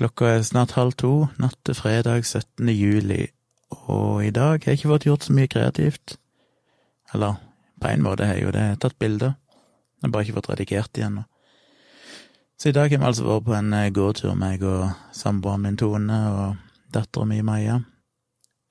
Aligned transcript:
Klokka 0.00 0.30
er 0.32 0.44
snart 0.48 0.70
halv 0.78 0.94
to, 0.96 1.26
natt 1.36 1.58
til 1.68 1.76
fredag 1.76 2.22
17. 2.24 2.70
juli, 2.72 3.26
og 3.68 4.22
i 4.24 4.30
dag 4.32 4.54
har 4.54 4.70
jeg 4.72 4.78
ikke 4.78 4.88
fått 4.94 5.04
gjort 5.04 5.26
så 5.26 5.34
mye 5.36 5.50
kreativt. 5.52 6.14
Eller, 7.12 7.34
på 7.76 7.90
en 7.90 8.06
måte 8.06 8.24
har 8.24 8.38
jeg 8.38 8.46
jo 8.46 8.54
det, 8.56 8.62
jeg 8.62 8.72
har 8.78 8.80
tatt 8.80 8.96
bilder, 8.96 9.34
jeg 9.36 10.06
har 10.06 10.14
bare 10.14 10.24
ikke 10.24 10.38
fått 10.38 10.48
redigert 10.54 10.92
de 10.96 11.04
ennå. 11.04 11.26
Så 12.56 12.72
i 12.72 12.74
dag 12.78 12.88
har 12.88 12.96
vi 12.96 13.08
altså 13.10 13.28
vært 13.28 13.46
på 13.50 13.58
en 13.58 13.76
eh, 13.76 13.90
gåtur, 13.92 14.32
meg 14.40 14.64
og 14.64 14.88
samboeren 15.20 15.66
min 15.66 15.76
Tone 15.84 16.22
og 16.30 16.64
dattera 16.96 17.28
mi 17.28 17.44
Maja. 17.44 17.76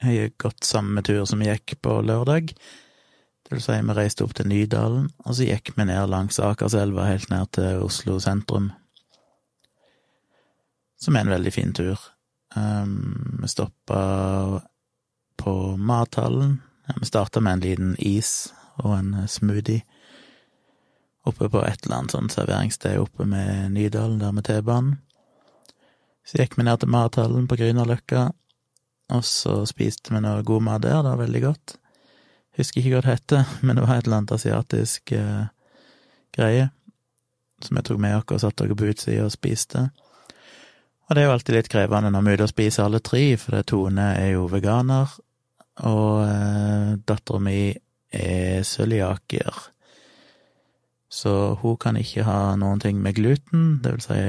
Jeg 0.02 0.26
har 0.26 0.36
gått 0.48 0.66
samme 0.66 1.06
tur 1.06 1.30
som 1.30 1.46
vi 1.46 1.52
gikk 1.52 1.78
på 1.86 2.00
lørdag. 2.10 2.56
Det 2.58 3.54
vil 3.54 3.66
si, 3.68 3.78
vi 3.78 4.00
reiste 4.02 4.26
opp 4.26 4.34
til 4.34 4.50
Nydalen, 4.50 5.12
og 5.28 5.38
så 5.38 5.46
gikk 5.46 5.76
vi 5.78 5.92
ned 5.94 6.10
langs 6.10 6.42
Akerselva 6.42 7.06
helt 7.06 7.30
ned 7.30 7.54
til 7.54 7.86
Oslo 7.86 8.18
sentrum 8.18 8.72
som 11.02 11.16
er 11.16 11.26
en 11.26 11.34
veldig 11.34 11.54
fin 11.54 11.74
tur. 11.74 12.00
Um, 12.56 13.40
vi 13.42 13.48
stoppa 13.48 14.62
på 15.40 15.54
mathallen. 15.78 16.60
Ja, 16.88 16.96
vi 17.00 17.06
starta 17.06 17.40
med 17.40 17.54
en 17.54 17.66
liten 17.66 17.96
is 18.00 18.54
og 18.80 18.98
en 18.98 19.28
smoothie 19.28 19.84
oppe 21.28 21.50
på 21.50 21.62
et 21.66 21.86
eller 21.86 22.00
annet 22.00 22.16
sånn 22.16 22.32
serveringssted 22.32 22.98
oppe 23.00 23.28
med 23.28 23.74
Nydalen, 23.76 24.20
der 24.22 24.34
med 24.34 24.48
T-banen. 24.48 24.98
Så 26.26 26.40
gikk 26.40 26.58
vi 26.58 26.66
ned 26.66 26.82
til 26.82 26.92
mathallen 26.94 27.48
på 27.50 27.58
Grünerløkka, 27.60 28.30
og 29.14 29.24
så 29.26 29.62
spiste 29.70 30.14
vi 30.14 30.22
noe 30.24 30.46
god 30.46 30.66
mat 30.66 30.84
der, 30.86 31.02
det 31.02 31.14
var 31.14 31.22
veldig 31.24 31.44
godt. 31.44 31.76
Husker 32.60 32.82
ikke 32.82 32.96
hva 32.96 33.06
det 33.06 33.14
heter, 33.14 33.48
men 33.66 33.78
det 33.78 33.86
var 33.86 33.96
et 33.98 34.08
eller 34.08 34.22
annet 34.22 34.36
asiatisk 34.38 35.16
eh, 35.18 35.48
greie 36.36 36.70
som 37.64 37.76
jeg 37.76 37.90
tok 37.90 38.00
med 38.00 38.16
oss 38.16 38.32
og 38.32 38.44
satte 38.46 38.66
oss 38.66 38.80
på 38.80 38.92
utsida 38.94 39.26
og 39.26 39.34
spiste. 39.34 39.90
Og 41.10 41.18
det 41.18 41.24
er 41.24 41.26
jo 41.26 41.34
alltid 41.34 41.56
litt 41.56 41.72
krevende 41.74 42.12
når 42.14 42.22
vi 42.22 42.30
er 42.32 42.38
ute 42.38 42.46
og 42.46 42.52
spiser 42.52 42.86
alle 42.86 43.02
tre, 43.02 43.24
for 43.42 43.58
Tone 43.66 44.12
er 44.20 44.36
jo 44.36 44.46
veganer, 44.52 45.10
og 45.90 46.20
eh, 46.22 46.92
dattera 47.02 47.42
mi 47.42 47.62
er 48.14 48.62
cøliaker. 48.68 49.58
Så 51.10 51.34
hun 51.64 51.80
kan 51.82 51.98
ikke 51.98 52.28
ha 52.28 52.54
noen 52.62 52.82
ting 52.84 53.02
med 53.02 53.18
gluten, 53.18 53.80
det 53.82 53.96
vil 53.96 54.06
si 54.06 54.20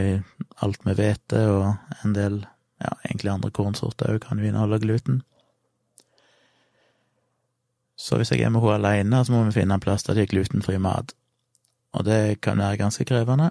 alt 0.64 0.87
med 0.89 0.97
hvete 0.97 1.42
og 1.53 2.00
en 2.00 2.17
del, 2.17 2.41
ja, 2.81 2.94
egentlig 3.05 3.34
andre 3.34 3.53
kornsorter 3.53 4.15
òg 4.15 4.25
kan 4.25 4.41
jo 4.41 4.48
inneholde 4.48 4.81
gluten. 4.81 5.20
Så 8.00 8.17
hvis 8.17 8.33
jeg 8.33 8.41
er 8.41 8.48
med 8.48 8.65
henne 8.65 8.81
alene, 8.81 9.20
så 9.20 9.37
må 9.37 9.44
vi 9.44 9.59
finne 9.59 9.77
en 9.77 9.84
plass 9.84 10.09
der 10.09 10.17
det 10.17 10.25
er 10.25 10.33
glutenfri 10.33 10.78
mat. 10.81 11.12
Og 11.92 12.06
det 12.09 12.41
kan 12.41 12.56
være 12.56 12.81
ganske 12.81 13.05
krevende. 13.05 13.50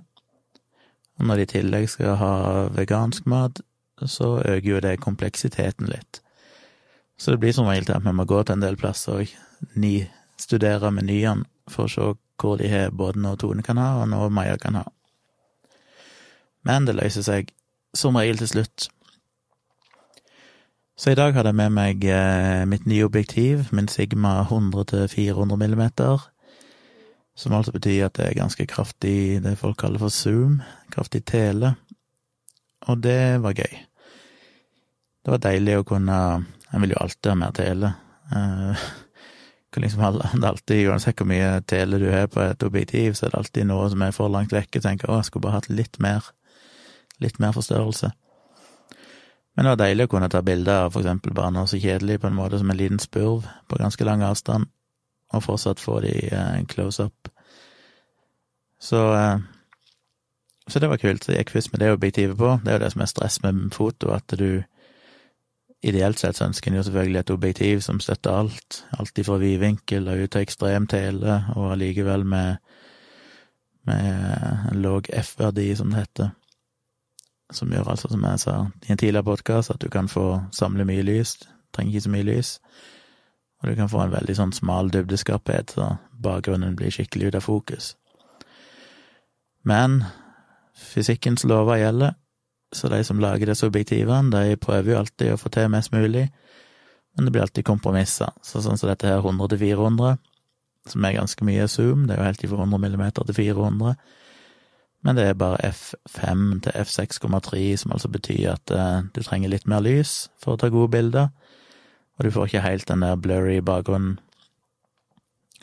Og 1.19 1.27
når 1.27 1.35
de 1.35 1.45
i 1.45 1.51
tillegg 1.53 1.89
skal 1.91 2.15
ha 2.19 2.33
vegansk 2.75 3.27
mat, 3.27 3.59
så 4.07 4.37
øker 4.39 4.69
jo 4.69 4.79
det 4.83 5.01
kompleksiteten 5.03 5.89
litt. 5.91 6.21
Så 7.19 7.31
det 7.31 7.41
blir 7.41 7.53
som 7.53 7.67
regel 7.67 7.85
til 7.85 7.97
at 7.97 8.05
vi 8.05 8.15
må 8.15 8.23
gå 8.23 8.43
til 8.43 8.55
en 8.55 8.63
del 8.63 8.79
plasser 8.79 9.19
og 9.19 9.33
studere 10.39 10.91
menyene 10.95 11.43
for 11.69 11.85
å 11.85 11.91
se 11.91 12.13
hvor 12.39 12.55
de 12.61 12.69
har 12.71 12.95
både 12.95 13.19
noe 13.19 13.35
Tone 13.35 13.63
kan 13.65 13.77
ha, 13.77 13.97
og 13.99 14.07
noe 14.07 14.29
Maja 14.31 14.55
kan 14.57 14.79
ha. 14.79 14.85
Men 16.63 16.87
det 16.87 16.95
løser 16.95 17.25
seg 17.25 17.51
som 17.95 18.15
regel 18.15 18.39
til 18.39 18.47
slutt. 18.53 18.87
Så 20.99 21.11
i 21.11 21.19
dag 21.19 21.35
hadde 21.35 21.51
jeg 21.51 21.59
med 21.59 21.75
meg 21.75 22.05
eh, 22.07 22.63
mitt 22.67 22.87
nye 22.87 23.03
objektiv, 23.07 23.69
min 23.75 23.87
Sigma 23.91 24.45
100-400 24.45 25.59
millimeter 25.59 26.25
som 27.39 27.55
altså 27.55 27.71
betyr 27.71 28.09
at 28.09 28.17
det 28.19 28.25
er 28.27 28.39
ganske 28.39 28.65
kraftig, 28.67 29.39
det 29.43 29.57
folk 29.59 29.77
kaller 29.79 30.01
for 30.01 30.11
zoom, 30.11 30.59
kraftig 30.91 31.23
tele, 31.29 31.73
og 32.87 33.03
det 33.03 33.39
var 33.43 33.55
gøy. 33.55 33.77
Det 35.23 35.35
var 35.35 35.43
deilig 35.43 35.77
å 35.79 35.85
kunne 35.87 36.17
En 36.69 36.83
vil 36.83 36.91
jo 36.93 36.99
alltid 37.01 37.31
ha 37.31 37.37
mer 37.37 37.55
tele. 37.55 37.93
Uh, 38.29 38.77
liksom, 39.81 40.03
det 40.21 40.43
er 40.43 40.47
alltid, 40.51 40.83
Uansett 40.85 41.17
hvor 41.17 41.25
mye 41.25 41.63
tele 41.65 41.97
du 41.97 42.11
har 42.11 42.27
på 42.29 42.43
et 42.43 42.63
objektiv, 42.63 43.15
så 43.17 43.25
er 43.25 43.31
det 43.31 43.39
alltid 43.39 43.65
noe 43.65 43.87
som 43.89 44.03
er 44.05 44.13
for 44.13 44.29
langt 44.29 44.53
vekke. 44.53 44.81
Tenker 44.83 45.09
å, 45.09 45.15
jeg 45.17 45.25
skulle 45.31 45.47
bare 45.47 45.55
hatt 45.55 45.69
litt 45.73 45.97
mer, 45.97 46.27
litt 47.25 47.39
mer 47.41 47.55
forstørrelse. 47.57 48.11
Men 49.57 49.65
det 49.65 49.71
var 49.71 49.81
deilig 49.81 50.05
å 50.05 50.11
kunne 50.13 50.29
ta 50.29 50.43
bilder 50.45 50.83
av 50.85 50.93
for 50.93 51.01
eksempel 51.01 51.33
bare 51.33 51.55
noe 51.55 51.65
så 51.69 51.81
kjedelig 51.81 52.19
på 52.21 52.29
en 52.29 52.37
måte 52.37 52.61
som 52.61 52.69
en 52.69 52.77
liten 52.77 53.01
spurv 53.01 53.49
på 53.65 53.81
ganske 53.81 54.05
lang 54.05 54.21
avstand, 54.29 54.69
og 55.29 55.43
fortsatt 55.45 55.79
få 55.79 55.99
de 56.05 56.15
eh, 56.31 56.65
close 56.71 57.03
up. 57.03 57.29
Så, 58.79 59.01
eh, 59.13 59.37
så 60.67 60.79
det 60.79 60.89
var 60.89 60.97
kult. 60.97 61.23
Så 61.23 61.31
jeg 61.31 61.45
gikk 61.45 61.55
først 61.57 61.73
med 61.73 61.83
det 61.83 61.93
objektivet 61.93 62.37
på. 62.37 62.57
Det 62.63 62.73
er 62.73 62.79
jo 62.79 62.83
det 62.85 62.91
som 62.95 63.01
er 63.05 63.11
stress 63.11 63.41
med 63.43 63.71
foto, 63.75 64.13
at 64.15 64.39
du 64.39 64.63
Ideelt 65.79 66.19
sett 66.19 66.35
så 66.35 66.43
ønsker 66.49 66.71
en 66.71 66.75
jo 66.75 66.81
selvfølgelig 66.83 67.19
et 67.19 67.29
objektiv 67.31 67.81
som 67.81 68.01
støtter 68.03 68.35
alt, 68.35 68.81
alt 68.99 69.19
ifra 69.21 69.37
vidvinkel 69.39 70.09
og 70.11 70.25
ut 70.25 70.33
til 70.33 70.43
ekstrem 70.43 70.87
tele, 70.91 71.37
og 71.55 71.71
allikevel 71.71 72.25
med, 72.27 72.57
med 73.87 74.09
en 74.73 74.81
låg 74.83 75.07
F-verdi, 75.21 75.69
som 75.79 75.93
det 75.93 76.01
heter. 76.01 76.33
Som 77.55 77.71
gjør 77.71 77.93
altså, 77.93 78.11
som 78.11 78.27
jeg 78.27 78.39
sa 78.43 78.57
i 78.89 78.91
en 78.91 78.99
tidligere 78.99 79.23
podkast, 79.23 79.71
at 79.71 79.81
du 79.81 79.87
kan 79.89 80.11
få 80.11 80.41
samle 80.51 80.83
mye 80.85 81.05
lys. 81.07 81.37
Trenger 81.71 81.93
ikke 81.93 82.07
så 82.09 82.11
mye 82.17 82.27
lys. 82.27 82.51
Og 83.59 83.69
du 83.69 83.75
kan 83.75 83.89
få 83.91 84.03
en 84.05 84.13
veldig 84.13 84.35
sånn 84.37 84.53
smal 84.55 84.91
dybdeskarphet, 84.93 85.75
så 85.75 85.89
bakgrunnen 86.23 86.77
blir 86.79 86.93
skikkelig 86.93 87.31
ut 87.31 87.39
av 87.39 87.45
fokus. 87.47 87.91
Men 89.67 90.03
fysikkens 90.79 91.43
lover 91.47 91.81
gjelder, 91.81 92.15
så 92.71 92.87
de 92.91 93.01
som 93.03 93.19
lager 93.19 93.49
disse 93.49 93.67
objektivene, 93.67 94.31
de 94.31 94.59
prøver 94.61 94.93
jo 94.93 94.99
alltid 95.01 95.33
å 95.33 95.41
få 95.41 95.51
til 95.51 95.71
mest 95.73 95.91
mulig, 95.91 96.29
men 97.17 97.25
det 97.25 97.33
blir 97.33 97.43
alltid 97.43 97.67
kompromisser. 97.67 98.31
Så 98.45 98.61
sånn 98.63 98.79
som 98.79 98.91
dette 98.91 99.09
her 99.09 99.19
100 99.19 99.51
til 99.51 99.61
400, 99.65 100.15
som 100.89 101.05
er 101.05 101.17
ganske 101.17 101.45
mye 101.45 101.67
zoom, 101.67 102.07
det 102.07 102.15
er 102.15 102.21
jo 102.21 102.29
helt 102.29 102.45
fra 102.45 102.61
100 102.63 102.83
millimeter 102.85 103.27
til 103.27 103.39
400, 103.41 103.95
men 105.03 105.15
det 105.15 105.25
er 105.25 105.37
bare 105.39 105.71
F5 105.71 106.47
til 106.63 106.75
F6,3, 106.75 107.59
som 107.79 107.91
altså 107.95 108.11
betyr 108.11 108.53
at 108.53 108.71
uh, 108.75 109.05
du 109.15 109.21
trenger 109.23 109.51
litt 109.51 109.67
mer 109.67 109.83
lys 109.83 110.29
for 110.39 110.55
å 110.55 110.59
ta 110.59 110.71
gode 110.71 110.91
bilder 110.95 111.29
og 112.19 112.25
du 112.25 112.31
får 112.35 112.49
ikke 112.49 112.61
helt 112.67 112.87
den 112.87 113.01
der 113.01 113.15
blurry 113.15 113.59
bakgrunnen. 113.63 114.19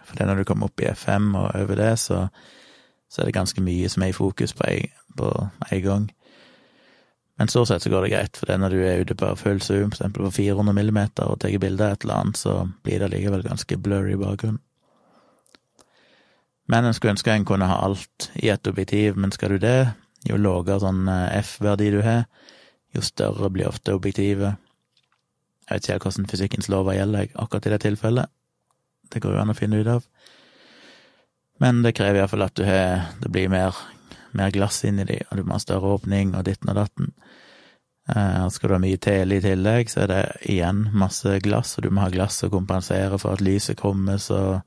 For 0.05 0.25
når 0.25 0.41
du 0.41 0.45
kommer 0.49 0.71
opp 0.71 0.81
i 0.81 0.89
F5 0.89 1.35
og 1.37 1.51
over 1.55 1.77
det, 1.77 1.99
så, 1.99 2.27
så 3.11 3.23
er 3.23 3.29
det 3.29 3.35
ganske 3.37 3.61
mye 3.61 3.89
som 3.93 4.03
er 4.03 4.13
i 4.13 4.17
fokus 4.17 4.55
på 4.57 4.69
en, 4.71 5.83
gang. 5.83 6.07
Men 7.37 7.49
stort 7.53 7.69
sett 7.69 7.85
så 7.85 7.91
går 7.93 8.07
det 8.07 8.13
greit, 8.15 8.37
for 8.37 8.49
det 8.49 8.57
når 8.61 8.73
du 8.73 8.79
er 8.81 9.03
ute 9.05 9.15
på 9.19 9.35
full 9.37 9.61
zoom, 9.61 9.93
f.eks. 9.93 10.15
på 10.15 10.31
400 10.31 10.73
millimeter, 10.73 11.29
og 11.29 11.41
tar 11.41 11.59
bilde 11.61 11.85
av 11.85 11.93
et 11.93 12.07
eller 12.07 12.23
annet, 12.23 12.41
så 12.41 12.55
blir 12.83 13.03
det 13.03 13.11
likevel 13.13 13.45
ganske 13.45 13.77
blurry 13.77 14.17
bakgrunn. 14.17 14.61
Men 16.67 16.85
en 16.85 16.95
skulle 16.97 17.13
ønske 17.13 17.35
en 17.35 17.45
kunne 17.45 17.69
ha 17.69 17.77
alt 17.85 18.31
i 18.41 18.49
et 18.49 18.67
objektiv, 18.67 19.17
men 19.17 19.33
skal 19.33 19.55
du 19.55 19.59
det, 19.63 19.93
jo 20.27 20.39
lavere 20.41 20.81
sånn 20.83 21.05
eh, 21.09 21.37
F-verdi 21.43 21.93
du 21.93 22.01
har, 22.03 22.25
jo 22.97 23.05
større 23.05 23.51
blir 23.53 23.69
ofte 23.69 23.95
objektivet. 23.95 24.57
Jeg 25.67 25.75
vet 25.75 25.85
ikke 25.85 25.95
helt 25.97 26.07
hvordan 26.07 26.31
fysikkens 26.31 26.69
lover 26.71 26.95
gjelder 26.95 27.33
akkurat 27.35 27.67
i 27.67 27.73
det 27.75 27.81
tilfellet. 27.83 28.33
Det 29.13 29.23
går 29.23 29.35
jo 29.35 29.43
an 29.43 29.51
å 29.51 29.59
finne 29.59 29.81
ut 29.81 29.91
av. 29.91 30.07
Men 31.63 31.81
det 31.83 31.97
krever 31.97 32.21
iallfall 32.21 32.45
at 32.47 32.57
du 32.59 32.65
har 32.67 33.09
Det 33.23 33.31
blir 33.33 33.49
mer, 33.49 33.75
mer 34.37 34.53
glass 34.55 34.83
inni 34.85 35.07
de, 35.09 35.19
og 35.31 35.39
du 35.39 35.45
må 35.45 35.57
ha 35.57 35.63
større 35.63 35.97
åpning 35.97 36.35
og 36.37 36.45
ditten 36.47 36.71
og 36.71 36.79
datten. 36.79 37.13
Eh, 38.09 38.49
skal 38.55 38.71
du 38.71 38.75
ha 38.77 38.83
mye 38.83 39.01
tele 39.03 39.39
i 39.39 39.43
tillegg, 39.43 39.91
så 39.91 40.05
er 40.05 40.13
det 40.13 40.23
igjen 40.53 40.85
masse 40.95 41.39
glass, 41.43 41.75
og 41.77 41.87
du 41.87 41.91
må 41.91 42.05
ha 42.05 42.13
glass 42.15 42.45
å 42.47 42.53
kompensere 42.53 43.19
for 43.19 43.35
at 43.35 43.43
lyset 43.43 43.81
krummes 43.81 44.29
og 44.35 44.61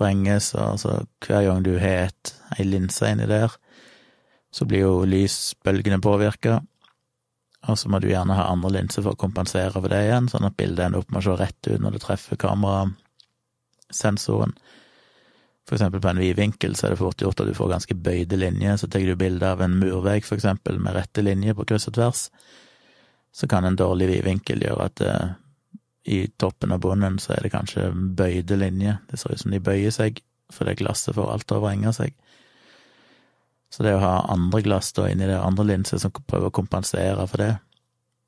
vrenges, 0.00 0.52
og 0.58 0.80
så 0.82 0.98
hver 1.24 1.46
gang 1.46 1.64
du 1.64 1.76
har 1.80 2.10
et, 2.10 2.34
ei 2.58 2.66
linse 2.66 3.08
inni 3.08 3.28
der, 3.30 3.54
så 4.52 4.66
blir 4.68 4.84
jo 4.84 5.08
lysbølgene 5.08 6.00
påvirka, 6.02 6.58
og 7.68 7.76
så 7.78 7.88
må 7.92 7.98
du 8.00 8.08
gjerne 8.08 8.38
ha 8.38 8.44
andre 8.48 8.70
linser 8.78 9.02
for 9.04 9.12
å 9.12 9.20
kompensere 9.20 9.76
for 9.76 9.88
det 9.92 10.00
igjen, 10.06 10.30
sånn 10.32 10.48
at 10.48 10.58
bildet 10.58 10.84
ender 10.86 11.00
opp 11.02 11.10
med 11.12 11.20
å 11.20 11.26
se 11.26 11.40
rett 11.40 11.62
ut 11.68 11.82
når 11.82 11.90
det 11.96 12.04
treffer 12.06 12.36
kamerasensoren. 12.40 14.52
For 15.68 15.74
eksempel 15.76 16.00
på 16.02 16.10
en 16.10 16.22
vid 16.22 16.38
vinkel 16.38 16.72
så 16.74 16.82
er 16.86 16.90
det 16.94 17.02
fort 17.02 17.22
gjort 17.22 17.40
at 17.42 17.50
du 17.50 17.54
får 17.54 17.74
ganske 17.74 17.94
bøyde 18.06 18.36
linjer, 18.40 18.74
så 18.80 18.86
tar 18.88 19.06
du 19.06 19.14
bilde 19.18 19.46
av 19.46 19.58
en 19.62 19.78
murvegg, 19.78 20.22
for 20.26 20.36
eksempel, 20.40 20.74
med 20.82 20.94
rette 20.96 21.20
linjer 21.22 21.54
på 21.58 21.66
kryss 21.68 21.90
og 21.92 21.96
tvers, 21.98 22.20
så 23.30 23.44
kan 23.46 23.64
en 23.68 23.78
dårlig 23.78 24.06
vid 24.10 24.22
vinkel 24.26 24.58
gjøre 24.64 24.84
at 24.88 24.96
eh, 25.06 25.28
i 26.10 26.18
toppen 26.40 26.74
og 26.74 26.82
bunnen 26.82 27.18
så 27.22 27.28
er 27.36 27.40
det 27.44 27.52
kanskje 27.52 27.92
bøyde 27.92 28.56
linjer, 28.58 28.96
det 29.10 29.16
ser 29.20 29.32
ut 29.36 29.42
som 29.44 29.52
de 29.54 29.60
bøyer 29.62 29.92
seg, 29.94 30.12
for 30.50 30.66
det 30.66 30.80
glasset 30.80 31.14
får 31.14 31.30
alt 31.30 31.46
til 31.46 31.56
å 31.60 31.62
vrenge 31.62 31.92
seg. 31.94 32.10
Så 33.70 33.86
det 33.86 33.94
å 33.94 34.02
ha 34.02 34.14
andre 34.32 34.62
glass 34.66 34.90
da 34.96 35.06
inni 35.10 35.28
det, 35.28 35.38
andre 35.38 35.68
linser 35.68 36.00
som 36.02 36.12
prøver 36.12 36.50
å 36.50 36.54
kompensere 36.54 37.26
for 37.30 37.42
det, 37.42 37.52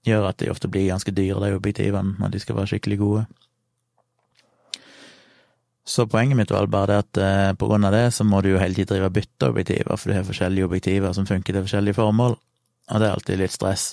gjør 0.06 0.28
at 0.28 0.38
de 0.42 0.50
ofte 0.50 0.70
blir 0.70 0.90
ganske 0.90 1.14
dyre, 1.14 1.40
de 1.42 1.56
objektivene, 1.56 2.16
når 2.18 2.34
de 2.34 2.42
skal 2.42 2.58
være 2.58 2.74
skikkelig 2.74 2.98
gode. 3.00 3.24
Så 5.82 6.06
poenget 6.06 6.38
mitt 6.38 6.52
var 6.54 6.68
bare 6.70 6.92
det 6.92 6.98
at 7.02 7.18
eh, 7.18 7.54
på 7.58 7.66
grunn 7.66 7.86
av 7.88 7.94
det 7.94 8.04
så 8.14 8.22
må 8.26 8.38
du 8.42 8.52
jo 8.52 8.60
hele 8.62 8.76
tiden 8.76 8.92
drive 8.92 9.08
og 9.10 9.16
bytte 9.16 9.48
objektiver, 9.50 9.96
for 9.96 10.10
du 10.10 10.14
har 10.14 10.28
forskjellige 10.28 10.68
objektiver 10.68 11.16
som 11.16 11.26
funker 11.26 11.56
til 11.56 11.66
forskjellige 11.66 11.98
formål, 11.98 12.36
og 12.38 13.02
det 13.02 13.08
er 13.08 13.16
alltid 13.16 13.42
litt 13.42 13.54
stress. 13.54 13.86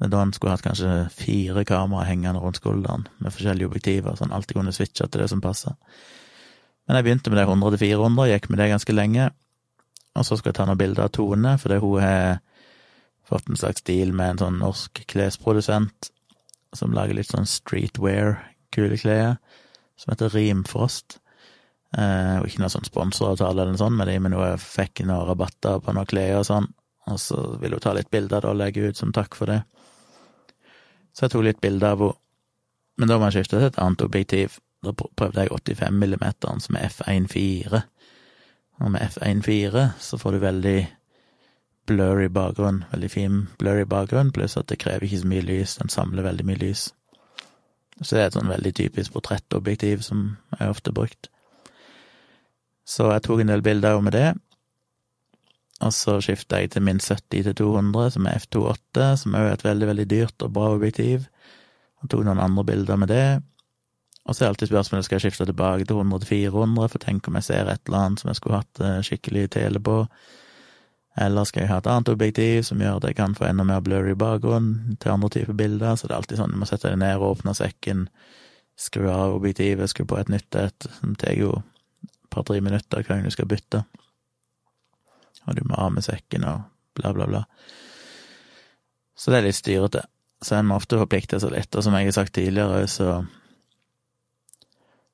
Det 0.00 0.08
er 0.08 0.10
da 0.10 0.22
han 0.24 0.32
skulle 0.34 0.56
hatt 0.56 0.64
kanskje 0.64 1.04
fire 1.14 1.62
kameraer 1.68 2.08
hengende 2.08 2.42
rundt 2.42 2.58
skulderen, 2.58 3.06
med 3.22 3.34
forskjellige 3.36 3.70
objektiver, 3.70 4.16
så 4.16 4.26
han 4.26 4.34
alltid 4.34 4.58
kunne 4.58 4.74
switche 4.74 5.06
til 5.06 5.22
det 5.22 5.30
som 5.30 5.42
passer. 5.44 5.76
Men 6.88 6.98
jeg 6.98 7.06
begynte 7.06 7.30
med 7.30 7.38
det 7.38 7.46
100-400, 7.46 8.30
gikk 8.32 8.50
med 8.50 8.62
det 8.62 8.70
ganske 8.72 8.96
lenge, 8.96 9.30
og 10.18 10.26
så 10.26 10.38
skal 10.38 10.50
jeg 10.50 10.58
ta 10.58 10.66
noen 10.68 10.80
bilder 10.80 11.06
av 11.06 11.12
Tone, 11.14 11.56
fordi 11.60 11.78
hun 11.82 12.02
har 12.02 12.40
fått 13.30 13.48
en 13.48 13.58
slags 13.58 13.84
deal 13.86 14.14
med 14.16 14.34
en 14.34 14.42
sånn 14.44 14.60
norsk 14.62 15.04
klesprodusent 15.10 16.10
som 16.76 16.94
lager 16.94 17.16
litt 17.18 17.30
sånn 17.30 17.48
streetwear, 17.48 18.38
kule 18.74 18.98
klær, 18.98 19.36
som 19.98 20.12
heter 20.12 20.32
Rimfrost. 20.34 21.18
Eh, 21.98 22.36
og 22.38 22.46
ikke 22.46 22.62
noen 22.62 22.72
sånn 22.76 22.86
sponsoravtale 22.86 23.64
eller 23.64 23.74
noe 23.74 23.82
sånt 23.82 23.98
med 23.98 24.10
dem, 24.10 24.26
men 24.26 24.36
hun 24.38 24.62
fikk 24.62 25.02
noen 25.02 25.26
rabatter 25.30 25.82
på 25.82 25.94
noen 25.94 26.10
klær 26.10 26.40
og 26.40 26.46
sånn, 26.46 26.68
og 27.10 27.18
så 27.18 27.42
ville 27.58 27.78
hun 27.78 27.84
ta 27.84 27.94
litt 27.96 28.10
bilder 28.12 28.46
og 28.46 28.58
legge 28.60 28.90
ut 28.90 28.98
som 28.98 29.14
takk 29.14 29.34
for 29.38 29.50
det. 29.50 29.60
Så 31.14 31.26
jeg 31.26 31.34
tok 31.34 31.46
litt 31.48 31.62
bilder 31.62 31.94
av 31.96 32.04
henne, 32.04 32.18
men 33.00 33.08
da 33.08 33.16
må 33.16 33.30
jeg 33.30 33.40
skifte 33.40 33.56
til 33.56 33.70
et 33.70 33.78
annet 33.80 34.02
objektiv. 34.04 34.58
Da 34.84 34.92
prøvde 34.92 35.46
jeg 35.46 35.52
85 35.54 35.94
millimeteren, 35.96 36.60
som 36.60 36.76
er 36.76 36.90
F1.4, 36.90 37.80
og 38.80 38.92
med 38.94 39.02
F1.4 39.10 39.86
så 40.00 40.18
får 40.18 40.32
du 40.32 40.42
veldig 40.44 40.78
blurry 41.90 42.28
bakgrunn, 42.32 42.84
veldig 42.92 43.10
fin 43.10 43.40
blurry 43.58 43.84
bakgrunn, 43.88 44.32
pluss 44.32 44.56
at 44.56 44.70
det 44.70 44.80
krever 44.80 45.06
ikke 45.06 45.22
så 45.22 45.30
mye 45.30 45.44
lys, 45.44 45.76
den 45.80 45.92
samler 45.92 46.26
veldig 46.26 46.46
mye 46.48 46.60
lys. 46.60 46.86
Så 48.00 48.16
det 48.16 48.22
er 48.22 48.30
et 48.30 48.38
sånn 48.38 48.52
veldig 48.52 48.72
typisk 48.78 49.12
portrettobjektiv 49.16 50.04
som 50.06 50.36
er 50.56 50.70
ofte 50.72 50.94
brukt. 50.96 51.28
Så 52.88 53.10
jeg 53.12 53.24
tok 53.26 53.42
en 53.42 53.52
del 53.52 53.64
bilder 53.64 54.00
med 54.02 54.16
det, 54.16 54.28
og 55.80 55.92
så 55.96 56.18
skifta 56.20 56.60
jeg 56.60 56.74
til 56.74 56.84
min 56.84 57.00
70 57.00 57.44
til 57.46 57.54
200, 57.56 58.10
som 58.16 58.26
er 58.28 58.40
F28, 58.40 59.04
som 59.22 59.36
òg 59.36 59.46
er 59.48 59.54
et 59.56 59.64
veldig, 59.64 59.86
veldig 59.92 60.08
dyrt 60.10 60.44
og 60.44 60.52
bra 60.56 60.72
objektiv, 60.74 61.28
og 62.00 62.10
tok 62.12 62.24
noen 62.26 62.42
andre 62.42 62.64
bilder 62.68 63.00
med 63.00 63.12
det. 63.12 63.24
Og 64.30 64.36
så 64.36 64.44
er 64.44 64.52
alltid 64.52 64.70
spørsmålet 64.70 65.08
skal 65.08 65.18
jeg 65.18 65.24
skifte 65.26 65.48
tilbake 65.48 65.88
til 65.88 65.98
100-400, 65.98 66.92
for 66.92 67.02
tenk 67.02 67.26
om 67.26 67.38
jeg 67.40 67.48
ser 67.48 67.70
et 67.70 67.82
eller 67.88 68.04
annet 68.04 68.22
som 68.22 68.30
jeg 68.30 68.38
skulle 68.38 68.60
hatt 68.60 68.82
eh, 68.86 69.00
skikkelig 69.06 69.48
tele 69.56 69.82
på. 69.82 69.96
Eller 71.18 71.48
skal 71.48 71.64
jeg 71.64 71.72
ha 71.72 71.80
et 71.82 71.88
annet 71.90 72.12
objektiv 72.12 72.62
som 72.68 72.80
gjør 72.80 73.00
at 73.00 73.08
jeg 73.10 73.18
kan 73.18 73.34
få 73.34 73.48
enda 73.48 73.66
mer 73.66 73.82
blurry 73.82 74.14
bakgrunn 74.14 74.98
til 75.02 75.16
andre 75.16 75.32
typer 75.34 75.58
bilder? 75.58 75.98
Så 75.98 76.06
det 76.06 76.14
er 76.14 76.22
alltid 76.22 76.38
sånn 76.38 76.54
du 76.54 76.60
må 76.62 76.70
sette 76.70 76.92
deg 76.92 77.02
ned 77.02 77.18
og 77.18 77.32
åpne 77.34 77.56
sekken, 77.58 78.06
skru 78.78 79.10
av 79.10 79.34
objektivet, 79.34 79.90
skru 79.90 80.06
på 80.06 80.20
et 80.22 80.30
nytt 80.30 80.62
et. 80.62 80.86
Det 81.02 81.16
tar 81.24 81.34
jo 81.34 81.56
et 82.06 82.14
par-tre 82.30 82.62
minutter 82.62 83.02
hver 83.02 83.18
gang 83.18 83.26
du 83.26 83.34
skal 83.34 83.50
bytte 83.50 83.82
og 85.46 85.56
du 85.56 85.66
må 85.66 85.78
av 85.80 85.92
med 85.94 86.06
sekken 86.06 86.46
og 86.48 86.64
bla, 86.98 87.12
bla, 87.16 87.26
bla. 87.28 87.42
Så 89.18 89.32
det 89.32 89.40
er 89.40 89.48
litt 89.48 89.58
styrete. 89.58 90.04
Så 90.40 90.56
en 90.56 90.70
må 90.70 90.78
ofte 90.78 90.98
forplikte 91.00 91.40
seg 91.42 91.52
litt, 91.52 91.74
og 91.76 91.84
som 91.84 91.96
jeg 91.96 92.08
har 92.08 92.16
sagt 92.16 92.34
tidligere, 92.36 92.86
så 92.88 93.20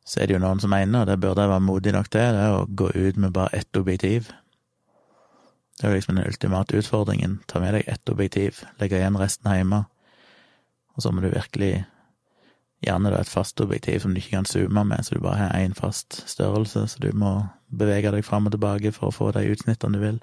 så 0.07 0.21
er 0.23 0.29
det 0.29 0.37
jo 0.37 0.43
noen 0.43 0.63
som 0.63 0.71
mener, 0.71 1.03
og 1.03 1.11
det 1.11 1.19
burde 1.23 1.43
jeg 1.43 1.51
være 1.51 1.67
modig 1.67 1.95
nok 1.97 2.11
til, 2.15 2.37
det 2.37 2.45
er 2.45 2.57
å 2.61 2.67
gå 2.67 2.93
ut 2.95 3.19
med 3.23 3.35
bare 3.35 3.59
ett 3.59 3.81
objektiv. 3.81 4.31
Det 5.77 5.89
er 5.89 5.97
liksom 5.97 6.17
den 6.17 6.29
ultimate 6.31 6.79
utfordringen. 6.79 7.41
Ta 7.51 7.61
med 7.61 7.75
deg 7.77 7.91
ett 7.91 8.09
objektiv, 8.09 8.63
legge 8.81 9.01
igjen 9.01 9.19
resten 9.21 9.51
hjemme, 9.53 9.83
og 10.95 11.05
så 11.05 11.13
må 11.13 11.25
du 11.25 11.29
virkelig 11.35 11.85
Gjerne 12.85 13.09
da 13.09 13.23
et 13.23 13.31
fast 13.31 13.61
objektiv 13.65 14.03
som 14.03 14.13
du 14.13 14.21
ikke 14.21 14.35
kan 14.35 14.49
zoome 14.49 14.83
med, 14.85 15.05
så 15.05 15.17
du 15.17 15.23
bare 15.25 15.47
har 15.47 15.55
én 15.65 15.75
fast 15.75 16.19
størrelse, 16.29 16.83
så 16.93 17.01
du 17.01 17.09
må 17.17 17.39
bevege 17.73 18.13
deg 18.13 18.25
fram 18.25 18.47
og 18.47 18.53
tilbake 18.53 18.93
for 18.93 19.09
å 19.09 19.15
få 19.15 19.31
de 19.33 19.47
utsnittene 19.49 19.97
du 19.97 20.03
vil. 20.03 20.19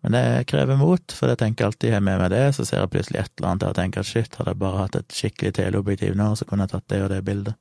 Men 0.00 0.14
det 0.16 0.46
krever 0.48 0.78
mot, 0.80 1.12
for 1.12 1.28
jeg 1.28 1.40
tenker 1.42 1.66
alltid 1.66 1.92
har 1.92 2.04
med 2.04 2.22
meg 2.22 2.30
det, 2.32 2.44
så 2.56 2.64
ser 2.64 2.80
jeg 2.80 2.92
plutselig 2.94 3.20
et 3.20 3.32
eller 3.36 3.50
annet 3.50 3.64
der 3.64 3.74
og 3.74 3.80
tenker 3.80 4.04
at 4.04 4.08
shit, 4.08 4.38
hadde 4.38 4.54
jeg 4.54 4.62
bare 4.62 4.84
hatt 4.84 4.96
et 4.96 5.18
skikkelig 5.18 5.52
teleobjektiv 5.58 6.14
nå, 6.16 6.30
så 6.38 6.46
kunne 6.48 6.64
jeg 6.64 6.72
tatt 6.76 6.88
det 6.94 7.02
og 7.04 7.10
det 7.12 7.20
bildet. 7.26 7.58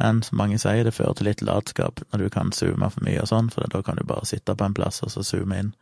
Men 0.00 0.22
som 0.24 0.40
mange 0.40 0.56
sier, 0.60 0.84
det 0.86 0.94
fører 0.96 1.18
til 1.18 1.28
litt 1.28 1.42
latskap 1.44 2.00
når 2.08 2.22
du 2.22 2.30
kan 2.32 2.52
zoome 2.56 2.88
for 2.88 3.04
mye 3.04 3.20
og 3.20 3.28
sånn, 3.28 3.50
for 3.52 3.68
da 3.68 3.82
kan 3.84 4.00
du 4.00 4.06
bare 4.08 4.28
sitte 4.28 4.56
på 4.56 4.64
en 4.64 4.76
plass 4.76 5.02
og 5.04 5.12
så 5.12 5.24
zoome 5.26 5.58
inn, 5.60 5.74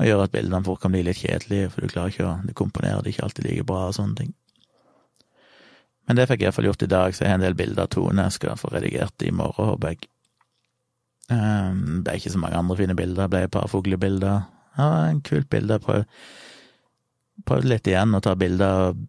og 0.00 0.08
gjøre 0.08 0.26
at 0.28 0.34
bildene 0.34 0.64
fort 0.64 0.82
kan 0.82 0.92
bli 0.92 1.02
litt 1.06 1.20
kjedelige, 1.22 1.70
for 1.72 1.84
du 1.84 1.92
klarer 1.92 2.12
ikke 2.12 2.28
å 2.28 2.36
Du 2.44 2.52
komponerer 2.56 3.02
det 3.02 3.14
ikke 3.14 3.24
alltid 3.26 3.48
like 3.48 3.64
bra 3.68 3.86
og 3.88 3.96
sånne 3.96 4.16
ting. 4.20 4.34
Men 6.08 6.16
det 6.16 6.26
fikk 6.28 6.40
jeg 6.42 6.50
iallfall 6.50 6.68
gjort 6.70 6.84
i 6.84 6.90
dag, 6.90 7.14
så 7.14 7.24
jeg 7.24 7.32
har 7.32 7.40
en 7.40 7.44
del 7.44 7.58
bilder 7.58 7.84
av 7.86 7.90
Tone 7.94 8.24
jeg 8.26 8.36
skal 8.36 8.60
få 8.60 8.72
redigert 8.72 9.22
i 9.22 9.32
morgen, 9.32 9.72
håper 9.72 9.92
jeg. 9.94 10.08
Um, 11.30 11.82
det 12.00 12.04
ble 12.08 12.16
ikke 12.18 12.32
så 12.34 12.40
mange 12.42 12.58
andre 12.58 12.76
fine 12.80 12.96
bilder, 12.98 13.22
det 13.22 13.32
ble 13.34 13.42
et 13.46 13.54
par 13.54 13.68
fuglebilder. 13.70 14.40
Ja, 14.76 14.88
en 15.06 15.20
kult 15.26 15.50
bilde. 15.52 15.78
Prøv, 15.84 16.04
prøv 17.46 17.68
litt 17.68 17.86
igjen 17.86 18.16
å 18.16 18.22
ta 18.24 18.34
bilder 18.38 18.88
av 18.88 19.04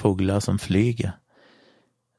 fugler 0.00 0.42
som 0.44 0.58
flyger. 0.58 1.14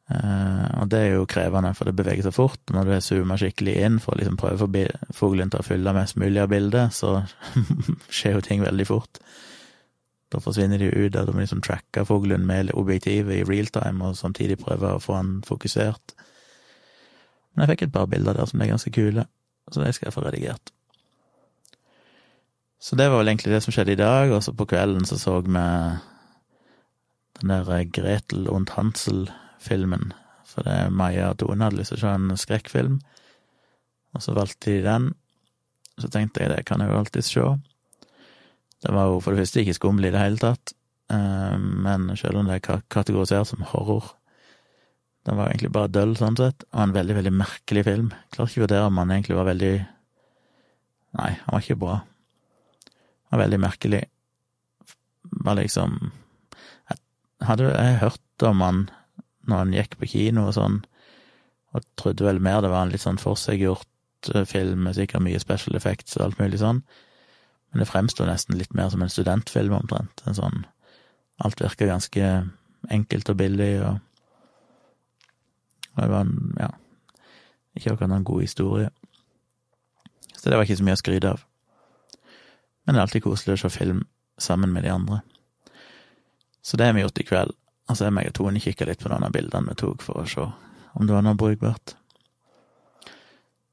Uh, 0.06 0.70
og 0.84 0.90
det 0.94 1.00
er 1.02 1.16
jo 1.16 1.26
krevende, 1.26 1.72
for 1.74 1.90
det 1.90 1.96
beveger 1.98 2.28
seg 2.28 2.36
fort. 2.36 2.62
Når 2.74 2.86
du 2.86 2.94
zooma 3.02 3.38
skikkelig 3.42 3.74
inn 3.88 3.98
for 4.04 4.14
å 4.14 4.20
liksom 4.20 4.38
prøve 4.38 4.68
å 4.68 5.14
fuglen 5.18 5.50
til 5.50 5.64
å 5.64 5.66
fylle 5.66 5.96
mest 5.98 6.20
mulig 6.22 6.44
av 6.44 6.52
bildet, 6.54 6.94
så 6.94 7.24
skjer 8.16 8.38
jo 8.38 8.46
ting 8.46 8.62
veldig 8.62 8.88
fort. 8.90 9.22
Da 10.34 10.42
forsvinner 10.42 10.82
de 10.82 10.92
ut, 10.92 11.14
da 11.14 11.26
må 11.30 11.42
liksom 11.42 11.64
tracke 11.66 12.06
fuglen 12.06 12.46
med 12.46 12.74
objektivet 12.78 13.40
i 13.40 13.48
realtime, 13.48 14.06
og 14.06 14.18
samtidig 14.20 14.60
prøve 14.62 14.94
å 14.94 15.02
få 15.02 15.18
den 15.18 15.36
fokusert. 15.48 16.16
Men 17.54 17.66
jeg 17.66 17.76
fikk 17.76 17.88
et 17.88 17.96
par 17.96 18.10
bilder 18.12 18.38
der 18.38 18.50
som 18.50 18.62
er 18.62 18.74
ganske 18.74 18.94
kule, 18.94 19.26
så 19.72 19.82
de 19.82 19.94
skal 19.96 20.10
jeg 20.10 20.18
få 20.18 20.26
redigert. 20.26 20.74
Så 22.86 22.98
det 23.00 23.08
var 23.10 23.24
vel 23.24 23.32
egentlig 23.32 23.56
det 23.56 23.64
som 23.66 23.74
skjedde 23.74 23.96
i 23.96 24.02
dag, 24.02 24.34
og 24.36 24.44
så 24.46 24.54
på 24.54 24.68
kvelden 24.70 25.08
så 25.10 25.18
så 25.18 25.40
vi 25.42 25.56
den 27.42 27.50
der 27.50 27.72
eh, 27.74 27.88
Gretel 27.90 28.50
und 28.50 28.70
Hansel-filmen, 29.66 30.14
for 30.46 30.64
det 30.66 30.74
er 30.74 30.94
Maja 30.94 31.32
og 31.32 31.40
Tone 31.40 31.66
hadde 31.66 31.80
lyst 31.80 31.92
til 31.94 31.98
å 31.98 32.04
se 32.04 32.14
en 32.14 32.38
skrekkfilm, 32.38 33.00
og 34.14 34.22
så 34.22 34.34
valgte 34.36 34.72
de 34.72 34.84
den. 34.86 35.14
Så 35.98 36.10
tenkte 36.12 36.44
jeg 36.44 36.52
det 36.52 36.66
kan 36.68 36.82
jeg 36.82 36.92
jo 36.92 37.00
alltids 37.00 37.32
se. 37.34 37.46
Den 38.86 38.96
var 38.96 39.10
jo 39.10 39.22
for 39.24 39.34
det 39.34 39.42
første 39.42 39.64
ikke 39.64 39.78
skummel 39.78 40.06
i 40.06 40.12
det 40.14 40.22
hele 40.22 40.38
tatt, 40.38 40.76
eh, 41.10 41.58
men 41.58 42.12
selv 42.16 42.40
om 42.40 42.46
det 42.46 42.60
er 42.60 42.82
kategorisert 42.90 43.48
som 43.48 43.66
horror 43.72 44.14
Den 45.26 45.40
var 45.40 45.50
egentlig 45.50 45.72
bare 45.74 45.90
døll, 45.90 46.12
sånn 46.14 46.36
sett, 46.38 46.68
og 46.70 46.82
en 46.84 46.92
veldig, 46.94 47.16
veldig 47.18 47.32
merkelig 47.34 47.84
film. 47.88 48.12
Jeg 48.14 48.36
klarer 48.36 48.52
ikke 48.52 48.60
å 48.60 48.64
vurdere 48.68 48.90
om 48.92 49.00
han 49.02 49.14
egentlig 49.16 49.38
var 49.40 49.48
veldig 49.48 49.72
Nei, 51.16 51.32
han 51.32 51.56
var 51.56 51.64
ikke 51.64 51.80
bra. 51.82 51.96
Han 53.32 53.40
var 53.40 53.42
veldig 53.42 53.60
merkelig. 53.64 54.04
Var 55.48 55.58
liksom 55.58 55.98
Jeg 56.92 57.48
hadde 57.48 57.72
jeg 57.72 57.98
hørt 58.04 58.46
om 58.46 58.62
han 58.62 58.84
når 59.50 59.62
han 59.62 59.74
gikk 59.76 59.98
på 60.00 60.10
kino 60.12 60.48
og 60.50 60.56
sånn, 60.58 60.80
og 61.76 61.84
trodde 62.00 62.26
vel 62.26 62.40
mer 62.44 62.62
det 62.64 62.72
var 62.72 62.86
en 62.86 62.94
litt 62.94 63.04
sånn 63.04 63.20
forseggjort 63.22 64.32
eh, 64.34 64.46
film 64.48 64.86
med 64.88 64.96
sikkert 64.98 65.26
mye 65.26 65.42
special 65.42 65.76
effects 65.78 66.16
og 66.18 66.28
alt 66.28 66.40
mulig 66.40 66.62
sånn. 66.62 66.82
Men 67.72 67.84
det 67.84 67.90
fremsto 67.90 68.28
nesten 68.28 68.56
litt 68.60 68.74
mer 68.78 68.92
som 68.94 69.04
en 69.04 69.12
studentfilm, 69.12 69.76
omtrent. 69.76 70.24
En 70.26 70.38
sånn 70.38 70.64
Alt 71.44 71.60
virker 71.60 71.90
ganske 71.90 72.28
enkelt 72.96 73.28
og 73.28 73.36
billig, 73.36 73.74
og, 73.84 73.98
og 75.92 75.98
det 76.00 76.06
var 76.14 76.22
en, 76.24 76.54
ja, 76.56 76.70
ikke 77.76 77.92
akkurat 77.92 78.14
noen 78.14 78.24
god 78.24 78.46
historie. 78.46 78.88
Så 80.32 80.48
det 80.48 80.56
var 80.56 80.64
ikke 80.64 80.78
så 80.80 80.86
mye 80.88 80.96
å 80.96 81.02
skryte 81.02 81.34
av. 81.36 81.44
Men 82.86 82.96
det 82.96 83.02
er 83.02 83.08
alltid 83.10 83.26
koselig 83.26 83.58
å 83.58 83.66
se 83.66 83.74
film 83.74 84.06
sammen 84.40 84.72
med 84.72 84.88
de 84.88 84.94
andre. 84.94 85.20
Så 86.64 86.80
det 86.80 86.88
har 86.88 86.96
vi 86.96 87.04
gjort 87.04 87.20
i 87.20 87.28
kveld. 87.28 87.56
Altså, 87.86 88.08
jeg 88.08 88.32
og 88.32 88.38
Tone 88.38 88.62
kikka 88.62 88.88
litt 88.90 89.04
på 89.04 89.12
noen 89.12 89.28
av 89.28 89.34
bildene 89.36 89.70
vi 89.70 89.78
tok 89.78 90.02
for 90.06 90.24
å 90.24 90.30
se 90.30 90.46
om 90.96 91.06
det 91.06 91.14
var 91.14 91.26
noe 91.26 91.38
brukbart. 91.38 91.94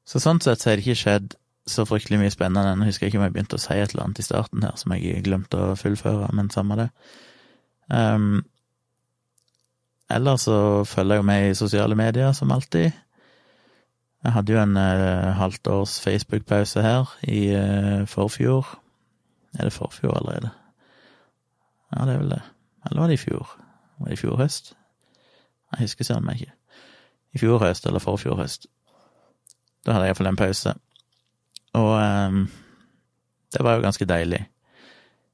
Så 0.05 0.21
sånn 0.21 0.43
sett 0.43 0.61
så 0.61 0.71
har 0.71 0.79
det 0.79 0.85
ikke 0.85 1.01
skjedd 1.01 1.37
så 1.71 1.85
fryktelig 1.87 2.19
mye 2.21 2.33
spennende. 2.35 2.75
Nå 2.77 2.89
husker 2.89 3.07
ikke 3.07 3.21
om 3.21 3.27
jeg 3.27 3.35
begynte 3.37 3.59
å 3.59 3.63
si 3.63 3.77
et 3.77 3.95
eller 3.95 4.09
annet 4.09 4.21
i 4.21 4.27
starten 4.27 4.65
her 4.67 4.75
som 4.81 4.95
jeg 4.97 5.23
glemte 5.25 5.61
å 5.61 5.77
fullføre, 5.79 6.33
men 6.37 6.51
samme 6.53 6.79
det. 6.81 6.89
Um, 7.87 8.43
ellers 10.11 10.49
så 10.49 10.59
følger 10.89 11.17
jeg 11.17 11.23
jo 11.23 11.29
med 11.31 11.49
i 11.49 11.57
sosiale 11.59 11.99
medier, 11.99 12.35
som 12.37 12.53
alltid. 12.53 12.91
Jeg 14.23 14.37
hadde 14.37 14.55
jo 14.55 14.61
en 14.63 14.77
uh, 14.79 15.33
halvt 15.39 15.71
års 15.71 15.97
Facebook-pause 16.03 16.83
her 16.83 17.15
i 17.31 17.45
uh, 17.55 18.03
forfjor. 18.11 18.75
Er 19.59 19.69
det 19.69 19.77
forfjor 19.77 20.19
allerede? 20.19 20.51
Ja, 21.93 22.05
det 22.07 22.15
er 22.15 22.23
vel 22.25 22.35
det. 22.35 22.43
Eller 22.89 23.05
var 23.05 23.11
det 23.11 23.21
i 23.21 23.23
fjor? 23.23 23.51
Var 24.03 24.11
det 24.11 24.19
i 24.19 24.23
fjor 24.25 24.37
høst? 24.41 24.73
Jeg 25.73 25.87
husker 25.87 26.05
søren 26.05 26.27
meg 26.27 26.41
ikke. 26.43 26.55
I 27.33 27.41
fjor 27.41 27.63
høst 27.63 27.87
eller 27.87 28.03
forfjor 28.03 28.41
høst. 28.41 28.67
Da 29.87 29.95
hadde 29.95 30.09
jeg 30.09 30.13
iallfall 30.13 30.31
en 30.33 30.41
pause. 30.41 30.73
Og 31.79 31.93
um, 32.03 32.41
det 33.55 33.63
var 33.63 33.79
jo 33.79 33.85
ganske 33.87 34.09
deilig. 34.11 34.43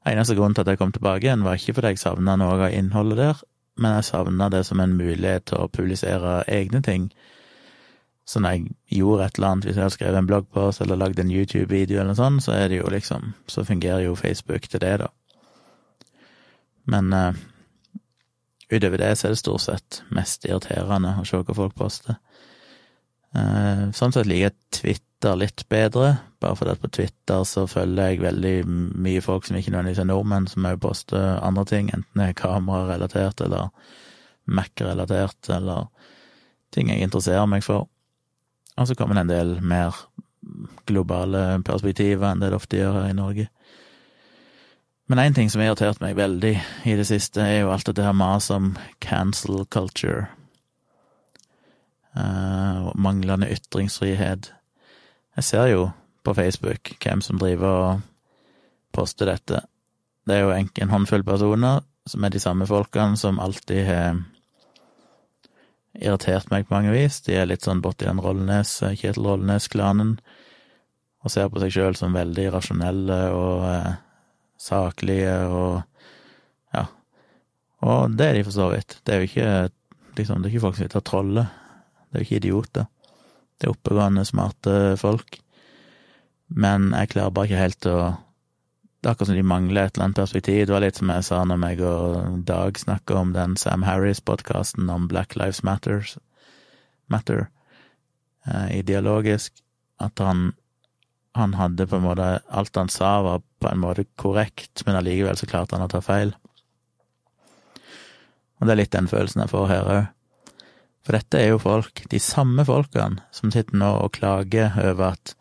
Eneste 0.07 0.37
grunn 0.37 0.55
til 0.55 0.67
at 0.67 0.73
jeg 0.73 0.81
kom 0.81 0.93
tilbake 0.93 1.27
igjen, 1.27 1.45
var 1.45 1.57
ikke 1.57 1.75
fordi 1.79 1.95
jeg 1.95 2.03
savna 2.05 2.37
noe 2.37 2.61
av 2.61 2.77
innholdet 2.77 3.19
der, 3.19 3.43
men 3.81 3.97
jeg 3.97 4.09
savna 4.09 4.49
det 4.53 4.63
som 4.67 4.81
en 4.81 4.97
mulighet 5.01 5.49
til 5.51 5.65
å 5.65 5.73
publisere 5.73 6.43
egne 6.49 6.81
ting. 6.85 7.09
Så 8.29 8.41
når 8.45 8.55
jeg 8.55 8.77
gjorde 9.01 9.25
et 9.25 9.39
eller 9.39 9.49
annet, 9.49 9.67
hvis 9.67 9.77
jeg 9.77 9.87
hadde 9.87 9.97
skrevet 9.97 10.21
en 10.21 10.29
bloggpost 10.29 10.83
eller 10.85 11.01
lagd 11.01 11.21
en 11.21 11.33
YouTube-video 11.33 12.03
eller 12.03 12.13
noe 12.13 12.21
sånt, 12.21 12.45
så 12.45 12.53
er 12.53 12.69
det 12.69 12.83
jo 12.83 12.91
liksom 12.93 13.33
Så 13.49 13.65
fungerer 13.65 14.05
jo 14.05 14.15
Facebook 14.15 14.69
til 14.69 14.81
det, 14.81 14.99
da. 15.01 15.09
Men 16.85 17.13
uh, 17.13 17.33
utover 18.71 19.01
det 19.01 19.13
så 19.17 19.29
er 19.29 19.35
det 19.35 19.41
stort 19.41 19.65
sett 19.65 20.01
mest 20.15 20.47
irriterende 20.49 21.17
å 21.21 21.27
se 21.27 21.41
hva 21.41 21.57
folk 21.57 21.77
poster. 21.79 22.19
Uh, 23.37 23.89
sånn 23.97 24.15
sett 24.15 24.29
liker 24.29 24.49
jeg 24.49 24.57
Twitter 24.73 25.37
litt 25.37 25.65
bedre, 25.69 26.15
bare 26.41 26.57
fordi 26.57 26.75
at 26.75 26.83
på 26.83 26.91
Twitter 26.95 27.45
så 27.49 27.67
følger 27.69 28.13
jeg 28.13 28.23
veldig 28.23 28.55
mye 29.05 29.23
folk 29.25 29.49
som 29.49 29.59
ikke 29.59 29.73
nødvendigvis 29.75 30.03
er 30.05 30.09
nordmenn, 30.09 30.49
som 30.49 30.69
òg 30.69 30.81
poster 30.83 31.41
andre 31.45 31.67
ting, 31.69 31.91
enten 31.93 32.23
det 32.23 32.31
er 32.31 32.39
kamerarelatert 32.39 33.43
eller 33.45 33.73
Mac-relatert, 34.49 35.51
eller 35.53 35.91
ting 36.73 36.89
jeg 36.89 37.05
interesserer 37.05 37.49
meg 37.51 37.67
for. 37.67 37.89
Og 38.79 38.89
så 38.89 38.97
kommer 38.97 39.19
det 39.19 39.27
en 39.27 39.33
del 39.35 39.55
mer 39.61 39.97
globale 40.89 41.59
perspektiver 41.67 42.31
enn 42.31 42.41
det 42.41 42.53
det 42.53 42.61
ofte 42.61 42.79
gjør 42.79 43.01
her 43.01 43.11
i 43.11 43.17
Norge. 43.19 43.49
Men 45.09 45.19
én 45.19 45.35
ting 45.35 45.49
som 45.51 45.63
har 45.63 45.71
irritert 45.71 46.03
meg 46.05 46.19
veldig 46.19 46.53
i 46.85 46.95
det 46.99 47.07
siste, 47.09 47.41
er 47.41 47.63
jo 47.63 47.71
alt 47.73 47.87
dette 47.89 48.05
her 48.05 48.17
maset 48.17 48.59
om 48.59 48.73
cancel 49.01 49.63
culture. 49.73 50.27
Uh, 52.13 52.91
manglende 52.93 53.49
ytringsfrihet. 53.49 54.51
Jeg 55.39 55.47
ser 55.47 55.71
jo 55.73 55.87
på 56.27 56.35
Facebook 56.37 56.93
hvem 57.01 57.23
som 57.25 57.41
driver 57.41 57.85
og 57.87 58.01
poster 58.93 59.31
dette. 59.31 59.63
Det 60.29 60.37
er 60.37 60.45
jo 60.45 60.53
en, 60.53 60.91
håndfull 60.93 61.25
personer 61.25 61.81
som 62.09 62.25
er 62.25 62.35
de 62.35 62.43
samme 62.43 62.67
folkene 62.69 63.17
som 63.17 63.41
alltid 63.41 63.87
har 63.89 64.19
irritert 65.97 66.51
meg 66.53 66.67
på 66.67 66.75
mange 66.75 66.93
vis. 66.93 67.23
De 67.25 67.37
er 67.37 67.49
litt 67.49 67.65
sånn 67.65 67.81
borti 67.85 68.05
den 68.05 68.21
Rollnes, 68.21 68.75
Kjetil 68.83 69.25
Rollnes-klanen, 69.25 70.19
og 71.25 71.33
ser 71.33 71.49
på 71.49 71.65
seg 71.65 71.73
sjøl 71.73 71.97
som 71.97 72.17
veldig 72.17 72.45
rasjonelle 72.53 73.19
og 73.33 73.65
eh, 73.71 73.97
saklige 74.59 75.35
og 75.49 75.83
ja. 76.75 76.85
Og 77.87 78.15
det 78.19 78.27
er 78.27 78.39
de 78.39 78.47
for 78.47 78.57
så 78.57 78.71
vidt. 78.75 79.01
Det 79.07 79.15
er 79.15 79.23
jo 79.23 79.29
ikke 79.31 79.51
liksom, 80.19 80.43
det 80.43 80.49
er 80.49 80.55
ikke 80.55 80.67
folk 80.67 80.79
som 80.79 80.85
sitter 80.85 81.03
og 81.03 81.09
trollet. 81.09 81.59
Det 82.09 82.17
er 82.17 82.23
jo 82.23 82.29
ikke 82.29 82.41
idioter. 82.43 82.89
Det 83.59 83.67
er 83.67 83.75
oppegående, 83.75 84.25
smarte 84.27 84.97
folk. 85.01 85.39
Men 86.49 86.93
jeg 86.95 87.13
klarer 87.15 87.35
bare 87.35 87.51
ikke 87.51 87.67
helt 87.67 87.91
å 87.91 87.99
det 88.99 89.07
er 89.07 89.15
akkurat 89.15 89.29
som 89.31 89.37
de 89.39 89.47
mangler 89.47 89.87
et 89.87 89.95
eller 89.95 90.09
annet 90.09 90.19
perspektiv. 90.19 90.65
Det 90.67 90.75
var 90.75 90.83
litt 90.83 90.97
som 90.99 91.11
jeg 91.13 91.27
sa 91.29 91.37
når 91.47 91.59
meg 91.63 91.83
og 91.87 92.41
Dag 92.49 92.79
snakka 92.81 93.21
om 93.21 93.31
den 93.37 93.55
Sam 93.57 93.85
Harris-podkasten 93.87 94.91
om 94.91 95.07
Black 95.07 95.37
Lives 95.39 95.63
Matters, 95.63 96.17
Matter 97.07 97.47
eh, 98.45 98.81
i 98.81 99.37
at 99.99 100.19
han, 100.19 100.53
han 101.35 101.55
hadde 101.55 101.87
på 101.87 101.97
en 101.97 102.07
måte 102.09 102.41
Alt 102.51 102.77
han 102.77 102.91
sa, 102.91 103.23
var 103.23 103.43
på 103.59 103.71
en 103.71 103.81
måte 103.83 104.07
korrekt, 104.21 104.85
men 104.87 104.99
allikevel 104.99 105.39
så 105.39 105.49
klarte 105.51 105.77
han 105.77 105.87
å 105.87 105.91
ta 105.91 106.03
feil. 106.05 106.35
Og 108.59 108.67
det 108.67 108.75
er 108.75 108.81
litt 108.81 108.95
den 108.95 109.11
følelsen 109.11 109.45
jeg 109.45 109.53
får 109.53 109.69
her 109.71 109.91
òg. 109.95 110.15
For 111.07 111.17
dette 111.17 111.41
er 111.41 111.53
jo 111.53 111.61
folk, 111.63 112.03
de 112.13 112.19
samme 112.21 112.65
folkene, 112.69 113.23
som 113.33 113.53
sitter 113.55 113.79
nå 113.81 113.89
og 114.03 114.13
klager 114.19 114.75
over 114.83 115.15
at 115.15 115.35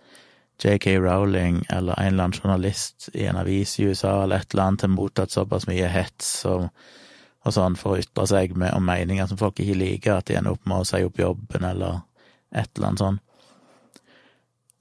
JK 0.63 0.95
Rowling 1.03 1.65
eller 1.69 1.99
en 1.99 2.13
eller 2.13 2.23
annen 2.23 2.39
journalist 2.39 3.09
i 3.13 3.25
en 3.29 3.37
avis 3.37 3.75
i 3.79 3.83
USA 3.83 4.23
eller 4.23 4.41
et 4.41 4.53
eller 4.53 4.63
annet 4.63 4.85
har 4.87 4.89
mottatt 4.89 5.31
såpass 5.31 5.67
mye 5.69 5.89
hets 5.91 6.31
og, 6.49 6.69
og 7.45 7.53
sånn 7.53 7.77
for 7.77 7.93
å 7.93 8.01
ytre 8.01 8.25
seg 8.31 8.55
med, 8.57 8.73
om 8.73 8.85
meninger 8.85 9.29
som 9.29 9.37
folk 9.37 9.59
ikke 9.61 9.77
liker, 9.77 10.17
at 10.17 10.31
de 10.31 10.39
ender 10.39 10.55
opp 10.55 10.65
med 10.65 10.81
å 10.81 10.87
si 10.87 11.03
opp 11.05 11.19
jobben 11.21 11.67
eller 11.67 12.01
et 12.55 12.71
eller 12.73 12.87
annet 12.87 13.03
sånn. 13.03 13.19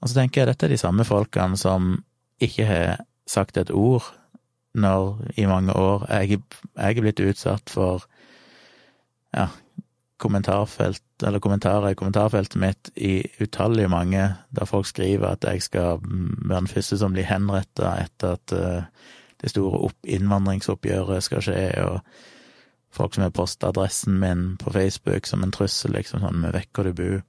Og 0.01 0.09
så 0.09 0.21
tenker 0.21 0.41
jeg 0.41 0.49
dette 0.53 0.65
er 0.65 0.73
de 0.73 0.81
samme 0.81 1.05
folkene 1.05 1.59
som 1.59 1.93
ikke 2.41 2.65
har 2.69 3.05
sagt 3.27 3.57
et 3.57 3.71
ord 3.71 4.05
når 4.77 5.17
i 5.37 5.45
mange 5.49 5.73
år 5.73 6.05
jeg, 6.09 6.41
jeg 6.77 6.97
er 6.97 7.01
blitt 7.01 7.23
utsatt 7.23 7.69
for 7.73 8.05
ja, 9.35 9.47
kommentarfelt, 10.17 11.03
eller 11.23 11.41
kommentarer 11.41 11.91
i 11.91 11.97
kommentarfeltet 11.97 12.59
mitt 12.61 12.89
i 12.95 13.21
utallige 13.41 13.89
mange, 13.89 14.23
der 14.49 14.69
folk 14.69 14.87
skriver 14.89 15.35
at 15.35 15.45
jeg 15.45 15.61
skal 15.61 16.01
være 16.01 16.61
den 16.61 16.71
første 16.71 16.97
som 16.97 17.13
blir 17.13 17.27
henretta 17.29 17.93
etter 18.01 18.37
at 18.37 18.55
uh, 18.55 19.13
det 19.41 19.51
store 19.53 19.91
innvandringsoppgjøret 20.03 21.23
skal 21.23 21.43
skje, 21.45 21.67
og 21.85 21.99
folk 22.89 23.13
som 23.13 23.27
har 23.27 23.35
posta 23.35 23.69
adressen 23.69 24.17
min 24.21 24.55
på 24.57 24.73
Facebook 24.73 25.29
som 25.29 25.43
en 25.45 25.53
trussel, 25.53 25.93
liksom 25.93 26.23
sånn 26.23 26.41
med 26.41 26.55
'vekk 26.55 26.69
hvor 26.73 26.89
du 26.89 26.93
bor'. 26.97 27.25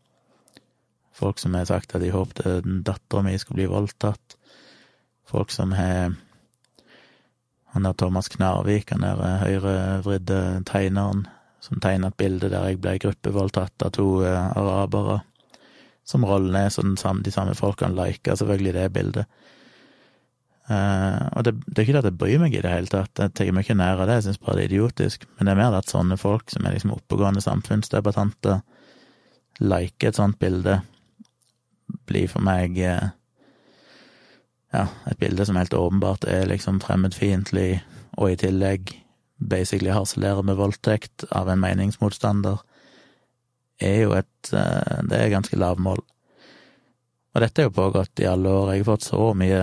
Folk 1.13 1.39
som 1.39 1.55
har 1.55 1.67
sagt 1.67 1.95
at 1.95 2.01
de 2.01 2.15
håpte 2.15 2.61
dattera 2.65 3.23
mi 3.23 3.37
skulle 3.39 3.59
bli 3.59 3.67
voldtatt. 3.67 4.38
Folk 5.29 5.51
som 5.53 5.73
har 5.77 6.15
Han 7.75 7.85
der 7.85 7.93
Thomas 7.93 8.29
Knarvik, 8.33 8.91
han 8.91 9.05
der 9.05 9.43
høyrevridde 9.43 10.63
tegneren, 10.67 11.27
som 11.61 11.81
tegna 11.85 12.09
et 12.09 12.17
bilde 12.17 12.49
der 12.49 12.65
jeg 12.65 12.79
ble 12.81 12.95
gruppevoldtatt 13.03 13.85
av 13.85 13.93
to 13.93 14.23
uh, 14.25 14.49
arabere. 14.57 15.19
Som 16.09 16.25
Rollnes 16.25 16.79
og 16.81 16.95
samme, 16.97 17.21
de 17.23 17.31
samme 17.35 17.53
folkene 17.59 17.93
liker 17.93 18.39
selvfølgelig 18.41 18.73
det 18.73 18.87
bildet. 18.95 19.29
Uh, 20.71 21.29
og 21.37 21.45
det, 21.45 21.55
det, 21.67 21.77
er 21.77 21.85
ikke 21.85 21.97
det 21.99 22.03
at 22.03 22.09
jeg 22.09 22.19
bryr 22.23 22.41
meg 22.41 22.57
i 22.57 22.65
det 22.65 22.73
hele 22.73 22.93
tatt, 22.93 23.21
jeg 23.21 23.37
tar 23.37 23.53
meg 23.53 23.69
ikke 23.69 23.77
nær 23.77 24.01
av 24.01 24.09
det, 24.09 24.19
jeg 24.19 24.27
syns 24.31 24.41
bare 24.41 24.57
det 24.57 24.65
er 24.65 24.73
idiotisk, 24.73 25.29
men 25.37 25.49
det 25.49 25.53
er 25.53 25.61
mer 25.61 25.77
at 25.77 25.93
sånne 25.93 26.19
folk 26.21 26.49
som 26.53 26.65
er 26.65 26.77
liksom 26.77 26.97
oppegående 26.97 27.45
samfunnsdebattanter, 27.45 28.61
liker 29.61 30.09
et 30.11 30.21
sånt 30.21 30.41
bilde, 30.41 30.81
blir 32.09 32.29
for 32.33 32.45
meg 32.45 32.81
uh, 32.81 33.13
ja, 34.73 34.87
et 35.09 35.19
bilde 35.19 35.47
som 35.47 35.57
helt 35.57 35.75
åpenbart 35.75 36.27
er 36.29 36.49
liksom 36.51 36.81
fremmedfiendtlig, 36.85 37.83
og 38.19 38.33
i 38.33 38.41
tillegg 38.41 38.93
basically 39.39 39.93
harselerer 39.95 40.43
med 40.43 40.59
voldtekt 40.59 41.25
av 41.31 41.49
en 41.49 41.61
meningsmotstander, 41.63 42.59
er 43.79 44.01
jo 44.03 44.15
et 44.19 44.53
eh, 44.53 45.03
Det 45.07 45.19
er 45.19 45.31
ganske 45.31 45.57
lavmål. 45.57 46.01
Og 47.35 47.45
dette 47.45 47.63
er 47.63 47.69
jo 47.69 47.77
pågått 47.77 48.19
i 48.21 48.27
alle 48.27 48.51
år. 48.51 48.73
Jeg 48.73 48.83
har 48.83 48.89
fått 48.89 49.07
så 49.07 49.29
mye 49.39 49.61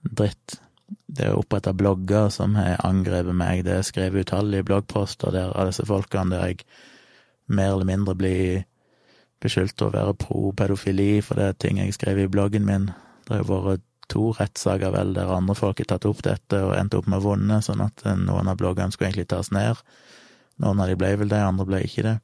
dritt. 0.00 0.56
Det 0.88 1.26
er 1.26 1.36
oppretta 1.36 1.74
blogger 1.76 2.30
som 2.32 2.54
har 2.56 2.80
angrepet 2.86 3.36
meg, 3.36 3.64
det 3.66 3.74
er 3.74 3.84
skrevet 3.84 4.24
utallige 4.24 4.64
bloggposter 4.64 5.34
der, 5.34 5.52
av 5.52 5.68
disse 5.68 5.84
folkene 5.88 6.32
der 6.32 6.46
jeg 6.46 6.64
mer 7.48 7.74
eller 7.74 7.88
mindre 7.88 8.14
blir 8.16 8.64
beskyldt 9.42 9.76
for 9.78 9.90
å 9.90 9.96
være 9.96 10.16
pro 10.20 10.52
pedofili 10.56 11.20
for 11.24 11.40
det 11.40 11.46
er 11.48 11.58
ting 11.60 11.80
jeg 11.80 11.96
skrev 11.96 12.20
i 12.22 12.30
bloggen 12.30 12.66
min. 12.68 12.90
Det 13.24 13.36
har 13.36 13.44
jo 13.44 13.60
vært 13.66 13.84
to 14.12 14.30
rettssaker, 14.38 14.92
vel, 14.94 15.12
der 15.16 15.30
andre 15.32 15.56
folk 15.58 15.80
har 15.82 15.90
tatt 15.92 16.06
opp 16.08 16.22
dette 16.26 16.62
og 16.64 16.74
endt 16.76 16.96
opp 16.98 17.08
med 17.10 17.20
å 17.20 17.32
vunne, 17.32 17.60
sånn 17.64 17.82
at 17.84 18.04
eh, 18.06 18.16
noen 18.18 18.50
av 18.50 18.58
bloggene 18.60 18.94
skulle 18.94 19.10
egentlig 19.12 19.28
tas 19.32 19.52
ned. 19.54 19.80
Noen 20.62 20.82
av 20.82 20.90
de 20.90 20.96
ble 20.98 21.12
vel 21.20 21.30
det, 21.30 21.42
andre 21.44 21.66
ble 21.68 21.82
ikke 21.86 22.06
det. 22.06 22.16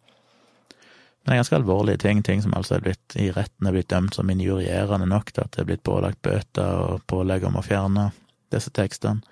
Men 1.25 1.31
det 1.31 1.37
er 1.37 1.41
ganske 1.41 1.57
alvorlige 1.57 2.03
ting, 2.03 2.21
ting 2.25 2.43
som 2.45 2.53
altså 2.57 2.77
er 2.77 2.85
blitt 2.85 3.15
i 3.17 3.31
retten 3.33 3.69
er 3.69 3.73
blitt 3.73 3.89
dømt 3.89 4.17
som 4.17 4.29
injurierende 4.29 5.09
nok 5.09 5.31
til 5.33 5.47
at 5.47 5.55
det 5.55 5.63
er 5.63 5.69
blitt 5.71 5.85
pålagt 5.87 6.21
bøter 6.27 6.81
og 6.85 7.05
pålegg 7.09 7.47
om 7.49 7.57
å 7.57 7.65
fjerne 7.65 8.11
disse 8.53 8.73
tekstene. 8.77 9.25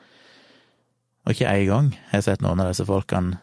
Og 1.27 1.35
ikke 1.35 1.51
én 1.51 1.67
gang 1.69 1.91
har 2.09 2.23
jeg 2.23 2.31
sett 2.31 2.45
noen 2.45 2.63
av 2.65 2.71
disse 2.73 2.87
folkene 2.89 3.37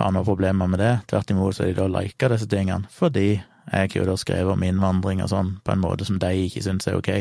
ha 0.00 0.08
noen 0.10 0.26
problemer 0.26 0.68
med 0.72 0.82
det. 0.82 0.92
Tvert 1.12 1.30
imot 1.30 1.56
så 1.56 1.64
har 1.64 1.70
de 1.70 1.78
da 1.78 2.00
lika 2.00 2.32
disse 2.32 2.48
tingene, 2.50 2.88
fordi 2.90 3.28
jeg 3.70 3.94
jo 3.94 4.08
da 4.08 4.16
skrevet 4.18 4.56
om 4.56 4.66
innvandring 4.66 5.22
og 5.22 5.30
sånn 5.30 5.54
på 5.64 5.74
en 5.74 5.82
måte 5.84 6.08
som 6.08 6.18
de 6.20 6.32
ikke 6.46 6.64
syns 6.64 6.88
er 6.90 6.98
ok. 6.98 7.12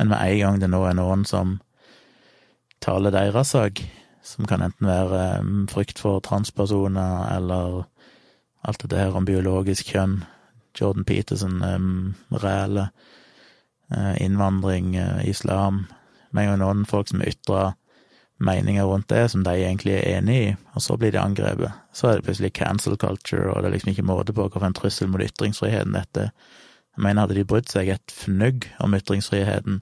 Men 0.00 0.08
med 0.08 0.32
en 0.32 0.38
gang 0.38 0.60
det 0.62 0.68
nå 0.72 0.78
er 0.88 0.94
noen 0.96 1.26
som 1.28 1.58
taler 2.80 3.12
deres 3.12 3.50
sak, 3.52 3.82
som 4.24 4.46
kan 4.48 4.62
enten 4.64 4.86
være 4.88 5.24
um, 5.44 5.66
frykt 5.68 6.00
for 6.00 6.22
transpersoner 6.24 7.26
eller 7.34 7.82
alt 8.64 8.80
dette 8.80 8.96
her 8.96 9.16
om 9.18 9.26
biologisk 9.28 9.90
kjønn, 9.92 10.22
Jordan 10.80 11.04
Peterson, 11.04 11.60
um, 11.60 12.14
innvandring, 14.16 14.96
uh, 14.96 15.20
islam 15.28 15.84
Med 16.32 16.44
en 16.44 16.48
gang 16.48 16.58
noen 16.62 16.84
folk 16.86 17.08
som 17.10 17.20
ytrer 17.26 17.74
meninger 18.38 18.86
rundt 18.86 19.10
det 19.10 19.30
som 19.30 19.42
de 19.44 19.50
egentlig 19.50 19.98
er 19.98 20.16
enig 20.16 20.36
i, 20.38 20.56
og 20.74 20.80
så 20.80 20.96
blir 20.96 21.10
de 21.12 21.20
angrepet. 21.20 21.72
Så 21.92 22.06
er 22.06 22.14
det 22.16 22.24
plutselig 22.24 22.52
cancel 22.54 22.96
culture, 22.96 23.50
og 23.50 23.60
det 23.60 23.68
er 23.68 23.74
liksom 23.74 23.90
ikke 23.90 24.06
måte 24.06 24.32
på 24.32 24.46
hvilken 24.46 24.78
trussel 24.78 25.10
mot 25.10 25.20
ytringsfriheten 25.20 25.92
dette 25.98 26.30
er. 26.30 26.32
Mener, 27.00 27.24
hadde 27.24 27.38
de 27.38 27.46
brydd 27.48 27.70
seg 27.72 27.88
et 27.94 28.12
fnugg 28.12 28.66
om 28.84 28.94
ytringsfriheten, 28.96 29.80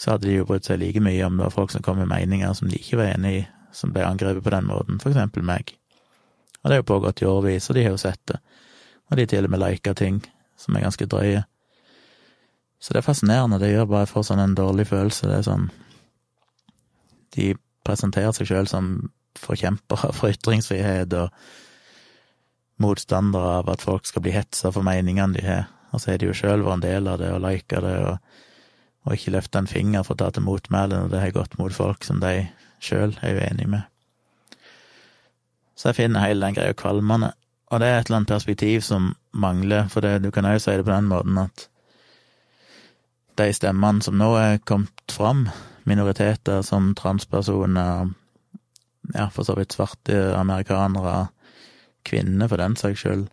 så 0.00 0.14
hadde 0.14 0.28
de 0.28 0.38
jo 0.38 0.46
brydd 0.48 0.66
seg 0.68 0.80
like 0.80 1.00
mye 1.04 1.24
om 1.26 1.38
det 1.38 1.46
var 1.46 1.54
folk 1.54 1.72
som 1.72 1.84
kom 1.84 2.00
med 2.00 2.10
meninger 2.10 2.52
som 2.56 2.68
de 2.68 2.78
ikke 2.80 3.00
var 3.00 3.14
enig 3.14 3.32
i, 3.38 3.44
som 3.72 3.92
ble 3.94 4.04
angrepet 4.04 4.44
på 4.44 4.52
den 4.52 4.68
måten, 4.68 5.00
for 5.00 5.12
eksempel 5.12 5.44
meg. 5.46 5.74
Og 6.60 6.68
det 6.68 6.76
har 6.76 6.82
jo 6.82 6.90
pågått 6.92 7.22
i 7.22 7.28
årevis, 7.28 7.70
og 7.70 7.76
de 7.76 7.86
har 7.86 7.94
jo 7.94 8.00
sett 8.00 8.20
det. 8.28 8.40
Og 9.10 9.16
de 9.18 9.26
til 9.30 9.46
og 9.46 9.52
med 9.52 9.62
liker 9.62 9.96
ting 9.96 10.20
som 10.60 10.76
er 10.76 10.84
ganske 10.84 11.08
drøye. 11.08 11.44
Så 12.80 12.92
det 12.92 13.00
er 13.00 13.06
fascinerende, 13.06 13.60
det 13.60 13.72
gjør 13.72 13.88
bare 13.88 14.04
jeg 14.04 14.12
får 14.14 14.28
sånn 14.28 14.44
en 14.44 14.56
dårlig 14.56 14.86
følelse, 14.88 15.28
det 15.28 15.40
er 15.40 15.48
sånn 15.48 15.66
De 17.36 17.52
presenterer 17.86 18.32
seg 18.34 18.48
sjøl 18.48 18.68
som 18.68 19.10
forkjempere 19.38 20.12
for 20.18 20.32
ytringsfrihet 20.32 21.12
og 21.16 21.34
motstandere 22.80 23.60
av 23.60 23.68
at 23.72 23.84
folk 23.84 24.08
skal 24.08 24.24
bli 24.24 24.32
hetsa 24.34 24.72
for 24.72 24.86
meningene 24.86 25.36
de 25.36 25.44
har. 25.44 25.68
Og 25.90 26.00
så 26.00 26.12
har 26.12 26.20
de 26.20 26.30
jo 26.30 26.36
sjøl 26.36 26.64
vært 26.64 26.78
en 26.78 26.86
del 26.86 27.10
av 27.10 27.20
det 27.22 27.30
og 27.34 27.42
lika 27.44 27.82
det, 27.84 27.96
og, 28.06 28.18
og 29.06 29.16
ikke 29.16 29.34
løfta 29.34 29.62
en 29.62 29.70
finger 29.70 30.04
for 30.06 30.16
å 30.16 30.22
ta 30.22 30.30
til 30.34 30.46
motmæle 30.46 30.98
når 30.98 31.12
det 31.12 31.22
har 31.24 31.36
gått 31.36 31.56
mot 31.58 31.74
folk 31.74 32.06
som 32.06 32.20
de 32.22 32.34
sjøl 32.80 33.16
er 33.20 33.34
jo 33.34 33.46
enig 33.48 33.68
med. 33.74 33.86
Så 35.76 35.90
jeg 35.90 36.02
finner 36.02 36.26
hele 36.26 36.44
den 36.44 36.56
greia 36.58 36.76
kvalmende. 36.76 37.32
Og 37.70 37.80
det 37.80 37.88
er 37.88 38.00
et 38.00 38.08
eller 38.08 38.20
annet 38.20 38.32
perspektiv 38.34 38.82
som 38.84 39.12
mangler, 39.32 39.86
for 39.88 40.04
det, 40.04 40.20
du 40.24 40.30
kan 40.34 40.44
jo 40.44 40.58
si 40.60 40.74
det 40.76 40.84
på 40.84 40.92
den 40.92 41.08
måten 41.08 41.38
at 41.40 41.68
de 43.40 43.52
stemmene 43.54 44.02
som 44.04 44.18
nå 44.20 44.32
er 44.36 44.58
kommet 44.68 45.12
fram, 45.14 45.46
minoriteter 45.88 46.60
som 46.66 46.90
transpersoner, 46.98 48.10
ja, 49.14 49.28
for 49.32 49.46
så 49.46 49.56
vidt 49.56 49.72
svarte 49.74 50.18
amerikanere, 50.36 51.30
kvinner 52.04 52.50
for 52.50 52.60
den 52.60 52.76
saks 52.76 53.04
skyld, 53.04 53.24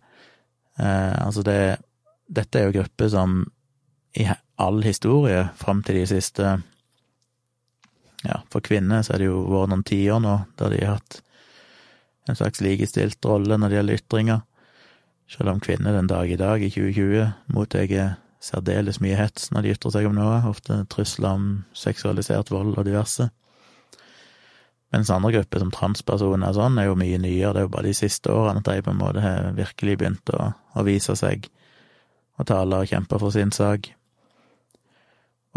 eh, 0.78 1.14
altså 1.26 1.44
det 1.44 1.60
Dette 2.28 2.60
er 2.60 2.68
jo 2.68 2.76
grupper 2.80 3.08
som 3.12 3.38
i 4.18 4.26
all 4.60 4.82
historie 4.84 5.46
fram 5.56 5.82
til 5.86 6.00
de 6.00 6.08
siste 6.10 6.58
Ja, 8.26 8.40
for 8.50 8.64
kvinner 8.64 9.04
så 9.06 9.14
er 9.14 9.22
det 9.22 9.28
jo 9.28 9.44
vært 9.46 9.70
noen 9.72 9.86
tiår 9.86 10.20
nå 10.20 10.34
der 10.58 10.74
de 10.74 10.80
har 10.82 10.98
hatt 10.98 11.20
en 12.28 12.36
slags 12.36 12.60
likestilt 12.60 13.24
rolle 13.24 13.56
når 13.56 13.70
det 13.70 13.78
gjelder 13.78 14.00
ytringer. 14.02 14.40
Selv 15.28 15.52
om 15.54 15.60
kvinner 15.64 15.94
den 15.96 16.10
dag 16.10 16.30
i 16.30 16.36
dag, 16.36 16.60
i 16.60 16.68
2020, 16.68 17.30
mottar 17.54 18.16
særdeles 18.40 19.00
mye 19.00 19.16
hets 19.18 19.50
når 19.52 19.64
de 19.64 19.72
ytrer 19.74 19.94
seg 19.94 20.08
om 20.08 20.16
noe, 20.18 20.42
ofte 20.50 20.82
trusler 20.92 21.38
om 21.38 21.46
seksualisert 21.76 22.52
vold 22.52 22.76
og 22.76 22.84
diverse. 22.88 23.30
Mens 24.92 25.10
andre 25.12 25.34
grupper, 25.36 25.60
som 25.60 25.72
transpersoner 25.72 26.48
og 26.48 26.56
sånn, 26.56 26.78
er 26.80 26.88
jo 26.88 26.96
mye 26.96 27.18
nyere, 27.20 27.52
det 27.54 27.62
er 27.62 27.66
jo 27.66 27.72
bare 27.74 27.90
de 27.90 27.96
siste 27.96 28.32
årene 28.32 28.62
at 28.62 28.70
de 28.70 28.84
på 28.84 28.94
en 28.94 29.00
måte 29.00 29.24
har 29.24 29.50
virkelig 29.56 29.98
begynt 30.00 30.32
å, 30.32 30.52
å 30.52 30.84
vise 30.86 31.16
seg 31.18 31.48
og 32.38 32.46
taler 32.46 32.84
og 32.84 32.90
kjemper 32.90 33.20
for 33.22 33.34
sin 33.34 33.52
sak. 33.54 33.90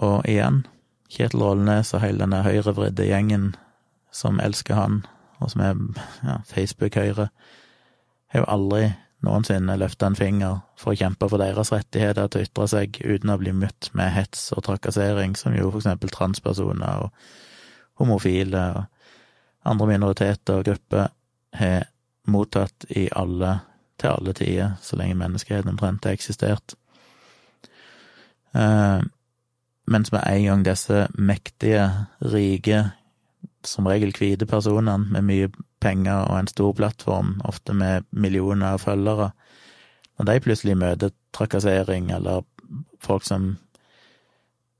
Og 0.02 0.26
igjen, 0.30 0.64
Kjetil 1.12 1.44
Rollnes 1.44 1.92
og 1.94 2.02
hele 2.06 2.24
denne 2.24 2.42
høyrevridde 2.46 3.06
gjengen 3.10 3.52
som 4.16 4.40
elsker 4.44 4.78
han, 4.78 5.02
og 5.44 5.52
som 5.52 5.64
er 5.66 5.80
ja, 6.24 6.40
Facebook-høyre, 6.48 7.28
har 8.32 8.44
jo 8.44 8.48
aldri 8.48 8.86
noensinne 9.22 9.76
løfta 9.78 10.08
en 10.10 10.18
finger 10.18 10.62
for 10.80 10.94
å 10.94 10.98
kjempe 10.98 11.28
for 11.30 11.42
deres 11.42 11.72
rettigheter 11.74 12.30
til 12.32 12.42
å 12.42 12.48
ytre 12.48 12.68
seg 12.72 12.98
uten 13.04 13.34
å 13.34 13.38
bli 13.42 13.54
møtt 13.54 13.92
med 13.98 14.14
hets 14.16 14.50
og 14.56 14.64
trakassering, 14.66 15.36
som 15.38 15.56
jo 15.56 15.70
for 15.70 15.82
eksempel 15.84 16.14
transpersoner 16.14 17.06
og 17.06 18.02
homofile 18.02 18.64
og 18.80 19.70
andre 19.70 19.92
minoriteter 19.92 20.62
og 20.62 20.70
grupper 20.72 21.12
har 21.60 21.86
mottatt 22.32 22.88
i 22.90 23.08
alle, 23.18 23.60
til 24.02 24.12
alle 24.12 24.34
tider, 24.38 24.78
så 24.82 24.98
lenge 25.00 25.18
menneskeheten 25.20 25.72
omtrent 25.72 26.06
har 26.06 26.18
eksistert. 26.18 26.76
Eh, 28.56 29.02
mens 29.92 30.12
med 30.12 30.24
en 30.28 30.46
gang 30.46 30.66
disse 30.66 31.08
mektige, 31.16 31.86
rike, 32.22 32.84
som 33.64 33.86
regel 33.86 34.14
hvite 34.18 34.48
personene 34.50 34.98
med 34.98 35.26
mye 35.28 35.50
penger 35.82 36.26
og 36.30 36.40
en 36.40 36.50
stor 36.50 36.74
plattform, 36.74 37.40
ofte 37.46 37.74
med 37.74 38.08
millioner 38.12 38.76
av 38.76 38.84
følgere, 38.84 39.32
når 40.18 40.26
de 40.26 40.40
plutselig 40.46 40.78
møter 40.78 41.14
trakassering 41.34 42.12
eller 42.12 42.44
folk 43.02 43.26
som 43.26 43.56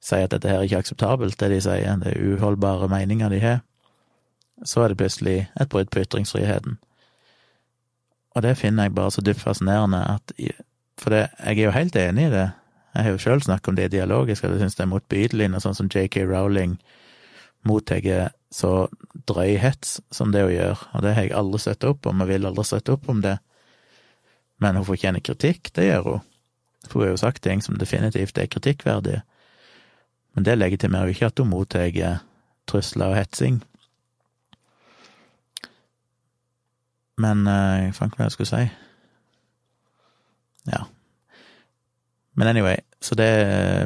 sier 0.02 0.26
at 0.26 0.34
dette 0.34 0.50
her 0.50 0.62
er 0.62 0.70
ikke 0.70 0.82
akseptabelt, 0.82 1.40
det 1.40 1.50
de 1.54 1.60
sier, 1.62 1.98
det 2.02 2.14
er 2.14 2.34
uholdbare 2.34 2.90
meninger 2.90 3.30
de 3.30 3.42
har, 3.42 3.60
så 4.66 4.84
er 4.84 4.92
det 4.92 4.98
plutselig 5.02 5.38
et 5.60 5.70
brudd 5.70 5.90
på 5.90 6.04
ytringsfriheten. 6.04 6.78
Og 8.36 8.46
det 8.46 8.58
finner 8.58 8.88
jeg 8.88 8.96
bare 8.96 9.12
så 9.12 9.22
dypt 9.22 9.44
fascinerende 9.44 10.02
at 10.08 10.34
For 11.02 11.10
det, 11.10 11.28
jeg 11.40 11.58
er 11.58 11.64
jo 11.66 11.76
helt 11.76 11.96
enig 11.96 12.28
i 12.28 12.34
det. 12.34 12.50
Jeg 12.94 13.04
har 13.04 13.12
jo 13.12 13.22
sjøl 13.24 13.42
snakket 13.42 13.68
om 13.68 13.76
det 13.76 13.92
dialogisk, 13.92 14.44
og 14.44 14.52
jeg 14.52 14.60
syns 14.62 14.76
det 14.76 14.84
er 14.84 14.92
motbydelig 14.92 15.48
når 15.50 15.64
sånn 15.64 15.78
som 15.78 15.90
JK 15.90 16.26
Rowling 16.28 16.76
mottar 17.66 18.04
så 18.52 18.90
drøy 19.30 19.56
hets 19.62 20.02
som 20.12 20.34
det 20.34 20.44
hun 20.44 20.54
gjør, 20.54 20.84
og 20.94 21.06
det 21.06 21.14
har 21.16 21.28
jeg 21.28 21.34
aldri 21.40 21.62
støttet 21.64 21.90
opp 21.90 22.10
om, 22.10 22.22
og 22.22 22.28
vil 22.28 22.46
aldri 22.50 22.66
støtte 22.68 22.94
opp 22.98 23.08
om 23.10 23.22
det. 23.24 23.38
Men 24.62 24.78
hun 24.78 24.86
fortjener 24.86 25.24
kritikk, 25.24 25.72
det 25.74 25.88
gjør 25.88 26.08
hun. 26.10 26.26
For 26.88 27.00
hun 27.00 27.08
har 27.08 27.14
jo 27.14 27.22
sagt 27.22 27.44
ting 27.46 27.64
som 27.64 27.80
definitivt 27.80 28.38
er 28.38 28.52
kritikkverdige. 28.52 29.22
Men 30.36 30.48
det 30.48 30.58
legitimerer 30.58 31.10
jo 31.10 31.16
ikke 31.16 31.32
at 31.32 31.40
hun 31.40 31.52
mottar 31.54 32.20
trusler 32.70 33.14
og 33.14 33.18
hetsing. 33.18 33.62
Men 37.22 37.46
eh, 37.50 37.86
jeg 37.86 37.98
fant 37.98 38.18
hva 38.18 38.28
jeg 38.28 38.36
skulle 38.36 38.52
si. 38.52 38.64
Ja. 40.72 40.86
Men 42.38 42.52
anyway, 42.52 42.80
så 43.02 43.16
det, 43.16 43.30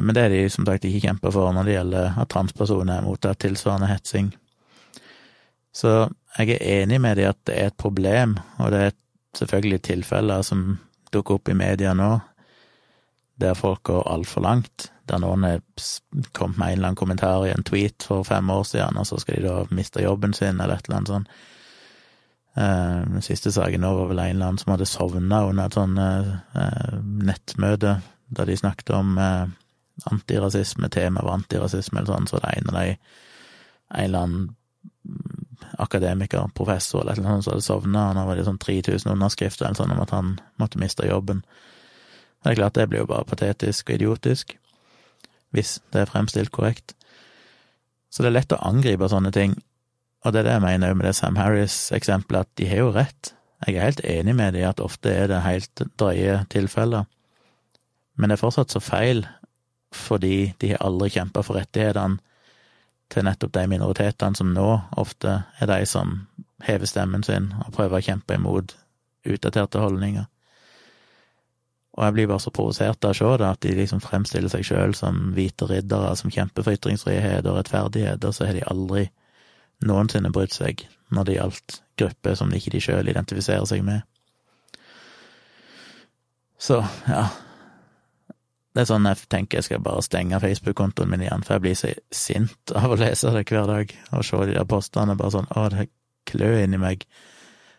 men 0.02 0.14
det 0.14 0.22
er 0.22 0.34
de 0.34 0.42
som 0.52 0.66
sagt 0.68 0.84
ikke 0.86 1.08
kjemper 1.08 1.32
for 1.34 1.52
når 1.54 1.66
det 1.66 1.78
gjelder 1.78 2.18
at 2.20 2.30
transpersoner 2.32 3.04
mottar 3.04 3.38
tilsvarende 3.40 3.88
hetsing. 3.90 4.30
Så 5.76 6.06
jeg 6.38 6.56
er 6.56 6.82
enig 6.82 7.00
med 7.02 7.18
de 7.18 7.26
at 7.28 7.38
det 7.48 7.56
er 7.56 7.70
et 7.70 7.80
problem, 7.80 8.36
og 8.62 8.70
det 8.72 8.82
er 8.86 8.96
selvfølgelig 9.36 9.82
tilfeller 9.88 10.44
som 10.46 10.78
dukker 11.12 11.36
opp 11.36 11.50
i 11.52 11.56
media 11.56 11.92
nå, 11.96 12.14
der 13.40 13.56
folk 13.56 13.82
går 13.88 14.06
altfor 14.08 14.44
langt, 14.44 14.90
der 15.08 15.20
noen 15.20 15.44
er 15.44 15.60
kommet 16.32 16.56
med 16.56 16.66
en 16.66 16.78
eller 16.78 16.88
annen 16.88 17.00
kommentar 17.00 17.44
i 17.44 17.52
en 17.52 17.66
tweet 17.66 18.06
for 18.08 18.24
fem 18.24 18.50
år 18.50 18.64
siden, 18.64 18.96
og 18.96 19.06
så 19.08 19.20
skal 19.20 19.40
de 19.40 19.48
da 19.48 19.76
miste 19.76 20.04
jobben 20.04 20.32
sin, 20.36 20.60
eller 20.60 20.78
et 20.78 20.88
eller 20.88 21.02
annet 21.02 21.12
sånt. 21.12 21.36
Eh, 22.56 22.98
den 23.12 23.24
siste 23.24 23.52
saken 23.52 23.84
nå 23.84 23.92
var 23.98 24.10
vel 24.12 24.22
en 24.24 24.34
eller 24.36 24.50
annen 24.50 24.62
som 24.62 24.72
hadde 24.74 24.88
sovna 24.88 25.44
under 25.46 25.68
et 25.68 25.76
sånn 25.76 25.96
nettmøte 27.26 27.98
der 28.36 28.48
de 28.48 28.56
snakket 28.58 28.90
om 28.96 29.14
antirasisme, 30.10 30.88
temaet 30.92 31.24
var 31.24 31.38
antirasisme 31.38 32.00
eller 32.00 32.12
sånn, 32.12 32.28
så 32.28 32.40
det 32.42 32.56
en 32.56 32.70
av 32.72 32.78
de 32.80 32.96
en 33.86 34.04
eller 34.04 34.18
annen 34.18 34.56
akademiker, 35.78 36.50
professor 36.54 37.04
eller 37.04 37.22
noe 37.22 37.36
sånt 37.36 37.46
som 37.46 37.54
hadde 37.54 37.66
sovna, 37.66 38.26
var 38.26 38.38
det 38.38 38.46
sånn 38.46 38.60
3000 38.62 39.12
underskrifter 39.12 39.66
eller 39.66 39.78
sånn 39.78 39.94
om 39.94 40.02
at 40.02 40.14
han 40.14 40.34
måtte 40.60 40.80
miste 40.80 41.06
jobben. 41.06 41.42
Det 42.42 42.52
er 42.52 42.60
klart, 42.60 42.76
det 42.78 42.88
blir 42.90 43.04
jo 43.04 43.10
bare 43.10 43.28
patetisk 43.28 43.90
og 43.90 43.98
idiotisk, 43.98 44.56
hvis 45.54 45.78
det 45.94 46.02
er 46.02 46.10
fremstilt 46.10 46.52
korrekt. 46.54 46.94
Så 48.10 48.22
det 48.22 48.30
er 48.30 48.38
lett 48.38 48.54
å 48.54 48.62
angripe 48.64 49.08
sånne 49.10 49.32
ting, 49.34 49.56
og 50.26 50.32
det 50.34 50.40
er 50.40 50.48
det 50.48 50.54
jeg 50.56 50.64
mener 50.64 50.94
med 50.98 51.06
det 51.06 51.14
Sam 51.14 51.36
Harris-eksempelet, 51.38 52.48
at 52.48 52.58
de 52.58 52.66
har 52.66 52.80
jo 52.82 52.92
rett. 52.96 53.32
Jeg 53.62 53.76
er 53.76 53.84
helt 53.86 54.00
enig 54.04 54.34
med 54.34 54.56
dem 54.56 54.66
at 54.66 54.82
ofte 54.82 55.12
er 55.14 55.30
det 55.30 55.44
helt 55.44 55.82
drøye 56.00 56.40
tilfeller, 56.50 57.06
men 58.16 58.30
det 58.30 58.36
er 58.36 58.42
fortsatt 58.42 58.74
så 58.74 58.82
feil, 58.82 59.22
fordi 59.94 60.52
de 60.60 60.72
har 60.72 60.82
aldri 60.82 61.12
kjempa 61.14 61.44
for 61.46 61.60
rettighetene 61.60 62.18
til 63.12 63.22
nettopp 63.22 63.52
de 63.54 63.66
minoritetene 63.70 64.34
som 64.34 64.50
nå 64.50 64.66
ofte 64.98 65.36
er 65.62 65.70
de 65.70 65.86
som 65.86 66.24
hever 66.66 66.90
stemmen 66.90 67.22
sin 67.22 67.52
og 67.62 67.74
prøver 67.76 68.00
å 68.00 68.06
kjempe 68.08 68.34
imot 68.34 68.74
utdaterte 69.30 69.78
holdninger. 69.78 70.26
Og 71.96 72.04
jeg 72.04 72.16
blir 72.16 72.26
bare 72.28 72.42
så 72.42 72.52
provosert 72.52 73.06
av 73.06 73.14
å 73.14 73.16
se 73.16 73.30
det, 73.40 73.46
at 73.46 73.62
de 73.62 73.76
liksom 73.78 74.02
fremstiller 74.04 74.52
seg 74.52 74.66
sjøl 74.66 74.96
som 74.98 75.30
hvite 75.36 75.68
riddere 75.70 76.10
som 76.18 76.34
kjemper 76.34 76.66
for 76.66 76.76
ytringsfrihet 76.76 77.46
og 77.46 77.60
rettferdighet, 77.60 78.26
og 78.26 78.34
så 78.36 78.50
har 78.50 78.58
de 78.58 78.66
aldri 78.68 79.06
noensinne 79.84 80.32
brydd 80.32 80.54
seg 80.54 80.86
når 81.14 81.26
det 81.26 81.38
gjaldt 81.38 81.80
grupper 82.00 82.36
som 82.38 82.52
ikke 82.52 82.72
de 82.74 82.82
sjøl 82.82 83.10
identifiserer 83.10 83.66
seg 83.68 83.84
med. 83.86 84.04
Så, 86.58 86.80
ja, 87.08 87.26
det 88.76 88.82
er 88.82 88.88
sånn 88.90 89.08
jeg 89.08 89.28
tenker 89.32 89.60
jeg 89.60 89.64
skal 89.70 89.84
bare 89.84 90.04
stenge 90.04 90.40
Facebook-kontoen 90.42 91.08
min 91.08 91.22
igjen, 91.24 91.44
for 91.46 91.56
jeg 91.56 91.64
blir 91.64 91.78
så 91.80 91.92
sint 92.12 92.72
av 92.76 92.92
å 92.92 92.98
lese 93.00 93.32
det 93.32 93.46
hver 93.48 93.70
dag 93.70 93.94
og 94.10 94.26
se 94.28 94.40
de 94.42 94.52
der 94.56 94.68
postene. 94.68 95.16
Bare 95.16 95.32
sånn 95.32 95.48
å, 95.56 95.64
det 95.72 95.88
klør 96.28 96.58
inni 96.60 96.80
meg 96.82 97.06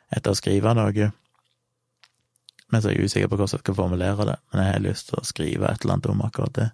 etter 0.10 0.34
å 0.34 0.40
skrive 0.40 0.74
noe. 0.78 1.12
Men 2.74 2.82
så 2.82 2.90
er 2.90 2.98
jeg 2.98 3.12
usikker 3.12 3.30
på 3.30 3.38
hvordan 3.38 3.60
jeg 3.60 3.64
skal 3.64 3.78
formulere 3.78 4.26
det, 4.32 4.36
men 4.50 4.64
jeg 4.64 4.74
har 4.74 4.84
lyst 4.88 5.12
til 5.12 5.20
å 5.22 5.28
skrive 5.30 5.70
et 5.70 5.86
eller 5.86 6.00
annet 6.00 6.10
om 6.16 6.26
akkurat 6.26 6.58
det. 6.58 6.68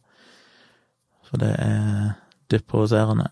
For 1.27 1.43
det 1.43 1.51
er 1.59 2.15
dypt 2.53 2.69
provoserende. 2.71 3.27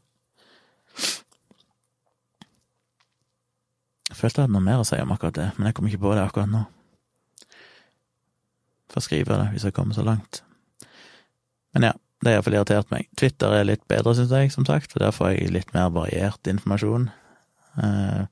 Følte 4.21 4.41
jeg 4.41 4.47
hadde 4.47 4.55
noe 4.55 4.65
mer 4.65 4.83
å 4.83 4.87
si 4.87 4.99
om 5.01 5.11
akkurat 5.13 5.37
det, 5.37 5.49
men 5.57 5.69
jeg 5.69 5.77
kom 5.77 5.89
ikke 5.89 6.03
på 6.03 6.13
det 6.17 6.23
akkurat 6.23 6.51
nå. 6.51 6.63
Får 8.91 9.05
skrive 9.07 9.37
det 9.39 9.51
hvis 9.53 9.67
jeg 9.67 9.75
kommer 9.75 9.97
så 9.97 10.05
langt. 10.05 10.43
Men 11.75 11.89
ja, 11.89 11.93
det 12.21 12.29
har 12.29 12.37
iallfall 12.37 12.57
irritert 12.59 12.91
meg. 12.93 13.07
Twitter 13.17 13.55
er 13.55 13.65
litt 13.65 13.83
bedre, 13.89 14.13
syns 14.17 14.33
jeg, 14.35 14.51
som 14.53 14.67
sagt, 14.67 14.91
for 14.91 15.01
der 15.03 15.15
får 15.15 15.33
jeg 15.33 15.53
litt 15.55 15.71
mer 15.73 15.89
variert 15.95 16.49
informasjon. 16.51 17.07
Eh, 17.81 18.25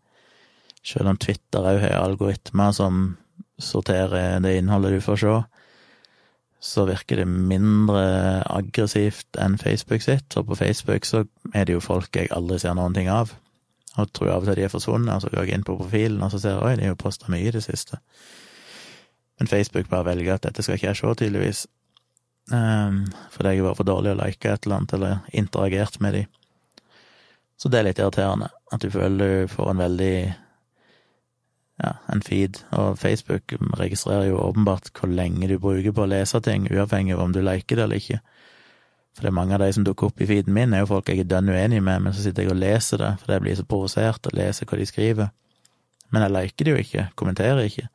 selv 0.85 1.11
om 1.11 1.17
Twitter 1.19 1.65
òg 1.71 1.81
har 1.83 1.97
algoritmer 2.01 2.75
som 2.75 3.15
sorterer 3.59 4.39
det 4.43 4.57
innholdet 4.59 4.95
du 4.95 5.01
får 5.03 5.23
se, 5.23 5.37
så 6.59 6.83
virker 6.87 7.21
det 7.21 7.27
mindre 7.27 8.03
aggressivt 8.51 9.39
enn 9.39 9.55
Facebook 9.59 10.03
sitt, 10.03 10.35
og 10.35 10.49
på 10.49 10.59
Facebook 10.59 11.07
så 11.07 11.23
er 11.55 11.67
det 11.67 11.77
jo 11.77 11.83
folk 11.83 12.15
jeg 12.19 12.31
aldri 12.35 12.59
ser 12.59 12.75
noen 12.75 12.95
ting 12.95 13.07
av. 13.11 13.31
Og 13.99 14.13
tror 14.15 14.33
av 14.33 14.43
og 14.43 14.49
til 14.49 14.59
de 14.59 14.67
er 14.67 14.73
forsvunnet, 14.73 15.15
og 15.15 15.23
så 15.23 15.31
går 15.33 15.45
jeg 15.45 15.59
inn 15.59 15.67
på 15.67 15.77
profilen 15.79 16.23
og 16.23 16.31
så 16.33 16.41
ser 16.41 16.55
jeg 16.55 16.65
oi, 16.65 16.77
de 16.79 16.89
har 16.91 16.99
posta 16.99 17.31
mye 17.31 17.49
i 17.49 17.53
det 17.55 17.63
siste. 17.65 17.99
Men 19.39 19.51
Facebook 19.51 19.89
bare 19.91 20.09
velger 20.11 20.35
at 20.35 20.47
dette 20.47 20.63
skal 20.63 20.79
ikke 20.79 20.89
jeg 20.89 20.99
se, 20.99 21.13
tydeligvis. 21.21 21.67
Um, 22.51 23.05
fordi 23.31 23.53
jeg 23.55 23.63
var 23.63 23.77
for 23.77 23.87
dårlig 23.87 24.15
å 24.15 24.19
like 24.19 24.51
et 24.51 24.65
eller 24.65 24.81
annet, 24.81 24.93
eller 24.97 25.37
interagert 25.37 25.99
med 26.03 26.17
de. 26.17 26.25
Så 27.59 27.69
det 27.69 27.79
er 27.79 27.89
litt 27.89 27.99
irriterende, 28.01 28.49
at 28.71 28.83
du 28.83 28.89
føler 28.91 29.43
du 29.45 29.51
får 29.51 29.71
en 29.71 29.83
veldig 29.83 30.13
ja, 31.79 31.93
en 32.11 32.21
feed, 32.25 32.59
og 32.75 32.99
Facebook 32.99 33.53
registrerer 33.79 34.29
jo 34.29 34.41
åpenbart 34.43 34.91
hvor 34.95 35.11
lenge 35.11 35.47
du 35.47 35.55
bruker 35.61 35.95
på 35.95 36.03
å 36.03 36.11
lese 36.11 36.41
ting, 36.43 36.67
uavhengig 36.71 37.15
av 37.15 37.23
om 37.23 37.35
du 37.35 37.41
liker 37.43 37.79
det 37.79 37.85
eller 37.85 38.03
ikke. 38.03 38.19
For 39.15 39.25
det 39.25 39.31
er 39.31 39.35
mange 39.35 39.55
av 39.57 39.63
de 39.63 39.69
som 39.75 39.85
dukker 39.85 40.09
opp 40.09 40.21
i 40.21 40.27
feeden 40.29 40.55
min, 40.55 40.73
er 40.73 40.83
jo 40.83 40.91
folk 40.93 41.09
jeg 41.11 41.23
er 41.23 41.29
dønn 41.29 41.49
uenig 41.51 41.81
med, 41.83 42.05
men 42.05 42.15
så 42.15 42.23
sitter 42.23 42.45
jeg 42.45 42.53
og 42.53 42.59
leser 42.61 43.01
det, 43.01 43.13
for 43.21 43.33
jeg 43.35 43.43
blir 43.45 43.57
så 43.57 43.65
provosert 43.67 44.29
å 44.29 44.35
lese 44.37 44.67
hva 44.69 44.79
de 44.79 44.87
skriver. 44.87 45.31
Men 46.13 46.25
jeg 46.25 46.35
liker 46.35 46.65
det 46.65 46.75
jo 46.75 46.83
ikke, 46.83 47.07
kommenterer 47.19 47.65
ikke. 47.65 47.87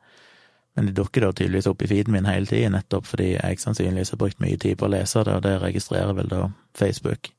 Men 0.75 0.89
de 0.89 0.95
dukker 0.95 1.23
da 1.23 1.31
tydeligvis 1.31 1.69
opp 1.71 1.83
i 1.85 1.87
feeden 1.87 2.13
min 2.15 2.27
hele 2.27 2.49
tiden, 2.49 2.75
nettopp 2.75 3.07
fordi 3.07 3.31
jeg 3.33 3.61
sannsynligvis 3.63 4.11
har 4.11 4.19
brukt 4.19 4.41
mye 4.43 4.59
tid 4.59 4.75
på 4.79 4.89
å 4.89 4.91
lese 4.91 5.23
det, 5.23 5.37
og 5.37 5.45
det 5.45 5.55
registrerer 5.63 6.17
vel 6.17 6.31
da 6.31 6.41
Facebook. 6.75 7.31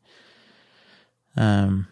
Um, 1.36 1.82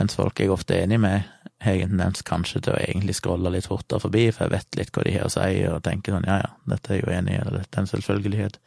mens 0.00 0.16
folk 0.16 0.40
jeg 0.40 0.52
ofte 0.52 0.76
er 0.76 0.86
enig 0.86 0.98
med, 1.04 1.28
har 1.60 1.76
jeg 1.76 1.86
en 1.86 1.92
tendens 1.92 2.24
kanskje 2.24 2.62
til 2.64 2.74
å 2.74 2.80
egentlig 2.80 3.16
scrolle 3.16 3.52
litt 3.52 3.68
fortere 3.68 4.00
forbi, 4.00 4.26
for 4.32 4.46
jeg 4.46 4.56
vet 4.56 4.80
litt 4.80 4.92
hva 4.96 5.04
de 5.04 5.14
har 5.16 5.28
å 5.28 5.32
si, 5.32 5.62
og 5.68 5.84
tenker 5.84 6.16
sånn 6.16 6.28
ja 6.28 6.40
ja, 6.42 6.50
dette 6.72 6.94
er 6.94 7.02
jo 7.02 7.12
enig 7.12 7.38
eller 7.40 7.60
dette 7.60 7.76
er 7.76 7.84
en 7.84 7.92
selvfølgelighet. 7.92 8.58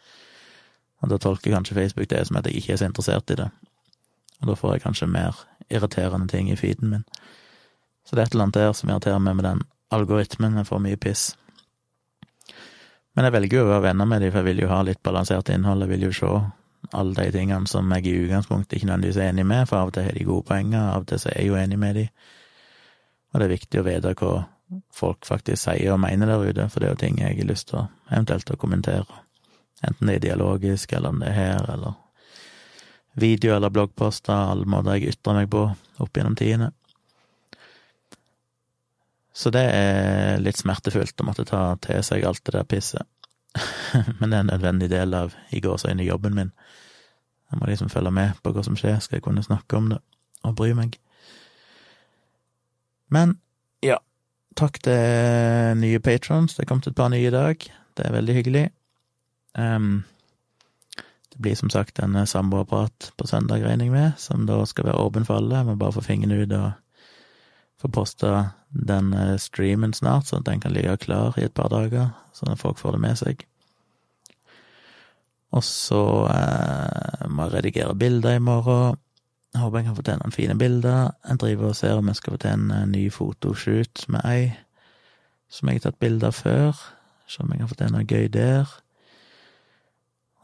Og 1.00 1.12
da 1.12 1.18
tolker 1.18 1.54
kanskje 1.54 1.78
Facebook 1.78 2.10
det 2.12 2.26
som 2.28 2.40
at 2.40 2.48
jeg 2.48 2.60
ikke 2.60 2.74
er 2.74 2.82
så 2.82 2.90
interessert 2.90 3.32
i 3.32 3.40
det, 3.40 3.50
og 4.40 4.48
da 4.48 4.56
får 4.56 4.74
jeg 4.74 4.84
kanskje 4.86 5.08
mer 5.12 5.44
irriterende 5.70 6.28
ting 6.32 6.50
i 6.52 6.56
feeden 6.60 6.90
min. 6.94 7.06
Så 8.08 8.16
det 8.16 8.22
er 8.22 8.28
et 8.28 8.36
eller 8.36 8.48
annet 8.48 8.60
der 8.60 8.74
som 8.74 8.90
irriterer 8.90 9.20
meg 9.24 9.36
med 9.38 9.46
den 9.46 9.62
algoritmen, 9.92 10.58
jeg 10.58 10.68
får 10.68 10.82
mye 10.84 11.00
piss. 11.00 11.26
Men 13.16 13.28
jeg 13.28 13.36
velger 13.36 13.60
jo 13.60 13.66
å 13.66 13.72
være 13.74 13.86
venner 13.90 14.08
med 14.08 14.24
dem, 14.24 14.32
for 14.32 14.42
jeg 14.42 14.50
vil 14.52 14.64
jo 14.64 14.72
ha 14.72 14.80
litt 14.86 15.02
balansert 15.04 15.52
innhold, 15.54 15.84
jeg 15.84 15.94
vil 15.94 16.08
jo 16.08 16.12
se 16.16 16.34
alle 16.96 17.14
de 17.14 17.32
tingene 17.36 17.68
som 17.68 17.92
jeg 17.92 18.08
i 18.08 18.16
utgangspunktet 18.24 18.78
ikke 18.78 18.88
nødvendigvis 18.88 19.20
er 19.20 19.34
enig 19.34 19.46
med, 19.46 19.68
for 19.68 19.82
av 19.82 19.92
og 19.92 19.98
til 19.98 20.08
har 20.08 20.16
de 20.16 20.28
gode 20.28 20.48
poenger, 20.48 20.86
av 20.94 21.04
og 21.04 21.10
til 21.10 21.20
så 21.22 21.32
er 21.34 21.42
jeg 21.42 21.52
jo 21.52 21.60
enig 21.60 21.80
med 21.82 22.00
dem. 22.00 22.14
Og 23.30 23.40
det 23.40 23.46
er 23.46 23.56
viktig 23.58 23.82
å 23.82 23.86
vite 23.86 24.14
hva 24.22 24.34
folk 24.96 25.28
faktisk 25.28 25.64
sier 25.64 25.94
og 25.94 26.02
mener 26.02 26.30
der 26.30 26.46
ute, 26.46 26.70
for 26.70 26.82
det 26.82 26.90
er 26.90 26.96
jo 26.96 27.02
ting 27.04 27.20
jeg 27.22 27.38
har 27.42 27.50
lyst 27.50 27.70
til 27.74 27.84
eventuelt 28.10 28.54
å 28.54 28.58
kommentere. 28.62 29.20
Enten 29.88 30.10
det 30.10 30.16
er 30.20 30.26
dialogisk, 30.28 30.94
eller 30.94 31.14
om 31.14 31.22
det 31.22 31.32
er 31.32 31.38
her, 31.38 31.70
eller 31.74 31.98
video 33.20 33.56
eller 33.56 33.70
bloggposter, 33.70 34.52
alle 34.52 34.68
måter 34.70 34.98
jeg 34.98 35.16
ytrer 35.16 35.40
meg 35.42 35.50
på 35.52 35.64
opp 36.00 36.18
gjennom 36.18 36.36
tidene. 36.40 36.72
Så 39.34 39.52
det 39.56 39.64
er 39.72 40.42
litt 40.44 40.60
smertefullt 40.60 41.22
å 41.22 41.28
måtte 41.28 41.48
ta 41.48 41.62
til 41.84 42.02
seg 42.04 42.26
alt 42.28 42.44
det 42.44 42.58
der 42.58 42.68
pisset. 42.68 43.08
Men 44.20 44.30
det 44.30 44.36
er 44.36 44.42
en 44.44 44.52
nødvendig 44.52 44.90
del 44.92 45.16
av 45.16 45.36
i 45.56 45.62
gåseøyne 45.64 46.08
jobben 46.08 46.36
min. 46.36 46.52
Jeg 47.50 47.60
må 47.60 47.70
liksom 47.70 47.90
følge 47.90 48.12
med 48.14 48.42
på 48.44 48.52
hva 48.54 48.64
som 48.66 48.76
skjer, 48.78 49.00
skal 49.02 49.18
jeg 49.18 49.26
kunne 49.26 49.46
snakke 49.46 49.80
om 49.80 49.94
det 49.94 50.02
og 50.46 50.56
bry 50.60 50.74
meg. 50.76 51.00
Men 53.10 53.40
ja, 53.84 53.98
takk 54.60 54.78
til 54.86 55.80
nye 55.80 56.02
patrons. 56.04 56.56
Det 56.56 56.64
er 56.64 56.70
kommet 56.70 56.92
et 56.92 57.00
par 57.00 57.10
nye 57.12 57.28
i 57.28 57.34
dag. 57.34 57.64
Det 57.98 58.06
er 58.06 58.16
veldig 58.16 58.36
hyggelig. 58.38 58.66
Um, 59.58 60.04
det 61.30 61.40
blir 61.42 61.56
som 61.56 61.70
sagt 61.70 62.00
en 62.00 62.18
samboerprat 62.28 63.12
på 63.18 63.28
søndag, 63.28 63.64
regner 63.64 63.86
jeg 63.86 63.94
med, 63.94 64.12
som 64.18 64.46
da 64.50 64.62
skal 64.66 64.90
være 64.90 65.02
åpen 65.02 65.26
for 65.26 65.40
alle. 65.40 65.62
Jeg 65.62 65.70
må 65.70 65.76
bare 65.80 65.96
få 65.96 66.06
fingeren 66.06 66.42
ut 66.42 66.56
og 66.58 66.72
få 67.80 67.92
posta 67.96 68.32
den 68.70 69.14
eh, 69.14 69.38
streamen 69.40 69.94
snart, 69.96 70.28
sånn 70.28 70.44
at 70.44 70.50
den 70.52 70.64
kan 70.64 70.74
ligge 70.76 70.98
klar 71.06 71.38
i 71.40 71.46
et 71.48 71.56
par 71.56 71.72
dager, 71.72 72.12
sånn 72.36 72.52
at 72.54 72.62
folk 72.62 72.80
får 72.82 72.98
det 72.98 73.04
med 73.06 73.20
seg. 73.22 73.46
Og 75.56 75.64
så 75.66 76.04
eh, 76.30 77.30
må 77.32 77.48
jeg 77.48 77.56
redigere 77.56 77.96
bilder 77.98 78.38
i 78.38 78.44
morgen. 78.44 79.00
Jeg 79.54 79.64
håper 79.64 79.80
jeg 79.80 79.88
kan 79.88 79.98
få 79.98 80.06
til 80.06 80.20
noen 80.20 80.36
fine 80.36 80.58
bilder. 80.60 81.00
Jeg 81.26 81.42
driver 81.42 81.72
og 81.72 81.80
ser 81.80 81.98
om 81.98 82.12
jeg 82.12 82.20
skal 82.20 82.36
få 82.36 82.42
til 82.44 82.58
en 82.58 82.76
eh, 82.76 82.90
ny 82.92 83.06
fotoshoot 83.14 84.06
med 84.14 84.28
ei 84.30 84.44
som 85.50 85.72
jeg 85.72 85.80
har 85.80 85.88
tatt 85.88 86.04
bilder 86.04 86.36
før. 86.36 86.78
Se 87.26 87.42
om 87.42 87.50
jeg 87.50 87.64
kan 87.64 87.72
få 87.72 87.80
til 87.80 87.96
noe 87.96 88.06
gøy 88.06 88.30
der. 88.34 88.70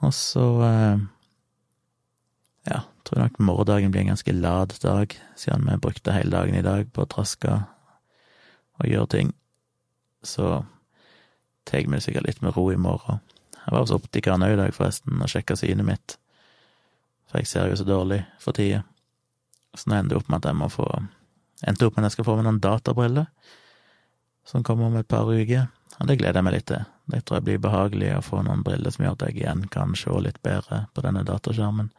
Og 0.03 0.13
så 0.13 0.45
eh, 0.65 1.03
ja, 2.67 2.81
tror 3.07 3.21
nok 3.21 3.39
morgendagen 3.39 3.93
blir 3.93 4.01
en 4.01 4.13
ganske 4.13 4.35
lad 4.35 4.75
dag, 4.81 5.15
siden 5.35 5.69
vi 5.69 5.77
brukte 5.77 6.15
hele 6.15 6.35
dagen 6.35 6.57
i 6.57 6.65
dag 6.65 6.91
på 6.93 7.05
å 7.05 7.09
traske 7.09 7.59
og 8.75 8.89
gjøre 8.89 9.11
ting. 9.13 9.31
Så 10.25 10.65
tar 11.65 11.85
vi 11.85 11.95
det 11.95 12.03
sikkert 12.03 12.27
litt 12.27 12.41
med 12.43 12.55
ro 12.57 12.67
i 12.73 12.79
morgen. 12.79 13.21
Jeg 13.65 13.73
var 13.73 13.81
hos 13.81 13.93
optikeren 13.95 14.43
òg 14.45 14.55
i 14.55 14.59
dag, 14.59 14.73
forresten, 14.75 15.21
og 15.21 15.31
sjekka 15.31 15.57
synet 15.57 15.87
mitt, 15.87 16.17
for 17.29 17.41
jeg 17.41 17.49
ser 17.49 17.71
jo 17.71 17.79
så 17.79 17.87
dårlig 17.87 18.21
for 18.41 18.57
tida. 18.57 18.83
Så 19.75 19.89
nå 19.89 19.97
ender 19.97 20.15
det 20.15 20.19
opp 20.21 20.29
med 20.29 20.43
at 20.43 20.51
jeg 20.51 20.59
må 20.61 20.71
få 20.71 20.89
Endte 21.65 21.87
opp 21.87 21.95
med 21.95 22.03
at 22.03 22.11
jeg 22.11 22.17
skal 22.17 22.25
få 22.27 22.33
meg 22.35 22.43
noen 22.45 22.57
databriller, 22.61 23.29
som 24.45 24.61
kommer 24.67 24.89
om 24.89 24.97
et 24.99 25.07
par 25.07 25.25
uker, 25.25 25.69
og 25.97 26.09
det 26.09 26.17
gleder 26.19 26.37
jeg 26.37 26.45
meg 26.45 26.53
litt 26.57 26.67
til. 26.67 26.83
Det 27.05 27.21
tror 27.21 27.37
jeg 27.37 27.45
blir 27.45 27.61
behagelig 27.61 28.11
å 28.15 28.23
få 28.25 28.41
noen 28.45 28.63
briller 28.65 28.93
som 28.93 29.05
gjør 29.05 29.17
at 29.17 29.25
jeg 29.27 29.41
igjen 29.41 29.67
kan 29.73 29.93
se 29.97 30.13
litt 30.21 30.41
bedre 30.45 30.85
på 30.93 31.03
denne 31.05 31.21
dataskjermen. 31.27 31.91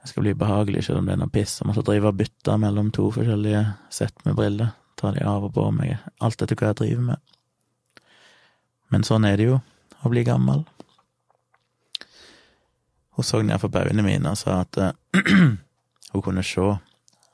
Det 0.00 0.10
skal 0.10 0.24
bli 0.26 0.34
behagelig, 0.36 0.84
selv 0.84 1.00
om 1.00 1.06
det 1.08 1.14
er 1.14 1.20
noe 1.20 1.32
piss 1.32 1.60
å 1.60 1.68
måtte 1.68 1.84
drive 1.84 2.10
og 2.10 2.18
bytte 2.18 2.56
mellom 2.60 2.90
to 2.92 3.10
forskjellige 3.12 3.62
sett 3.92 4.24
med 4.26 4.36
briller. 4.36 4.74
Ta 5.00 5.12
de 5.12 5.24
av 5.24 5.46
og 5.46 5.54
på 5.56 5.68
meg, 5.74 5.96
alt 6.20 6.42
etter 6.44 6.56
hva 6.60 6.72
jeg 6.72 6.80
driver 6.80 7.06
med. 7.12 7.22
Men 8.92 9.04
sånn 9.04 9.24
er 9.28 9.40
det 9.40 9.48
jo 9.48 9.60
å 10.04 10.12
bli 10.12 10.24
gammel. 10.28 10.64
Hun 13.16 13.26
så 13.26 13.40
ned 13.42 13.60
for 13.62 13.80
øynene 13.80 14.04
mine 14.04 14.32
og 14.32 14.40
sa 14.40 14.60
at 14.64 14.80
uh, 14.80 14.92
hun 16.12 16.24
kunne 16.24 16.44
se 16.46 16.66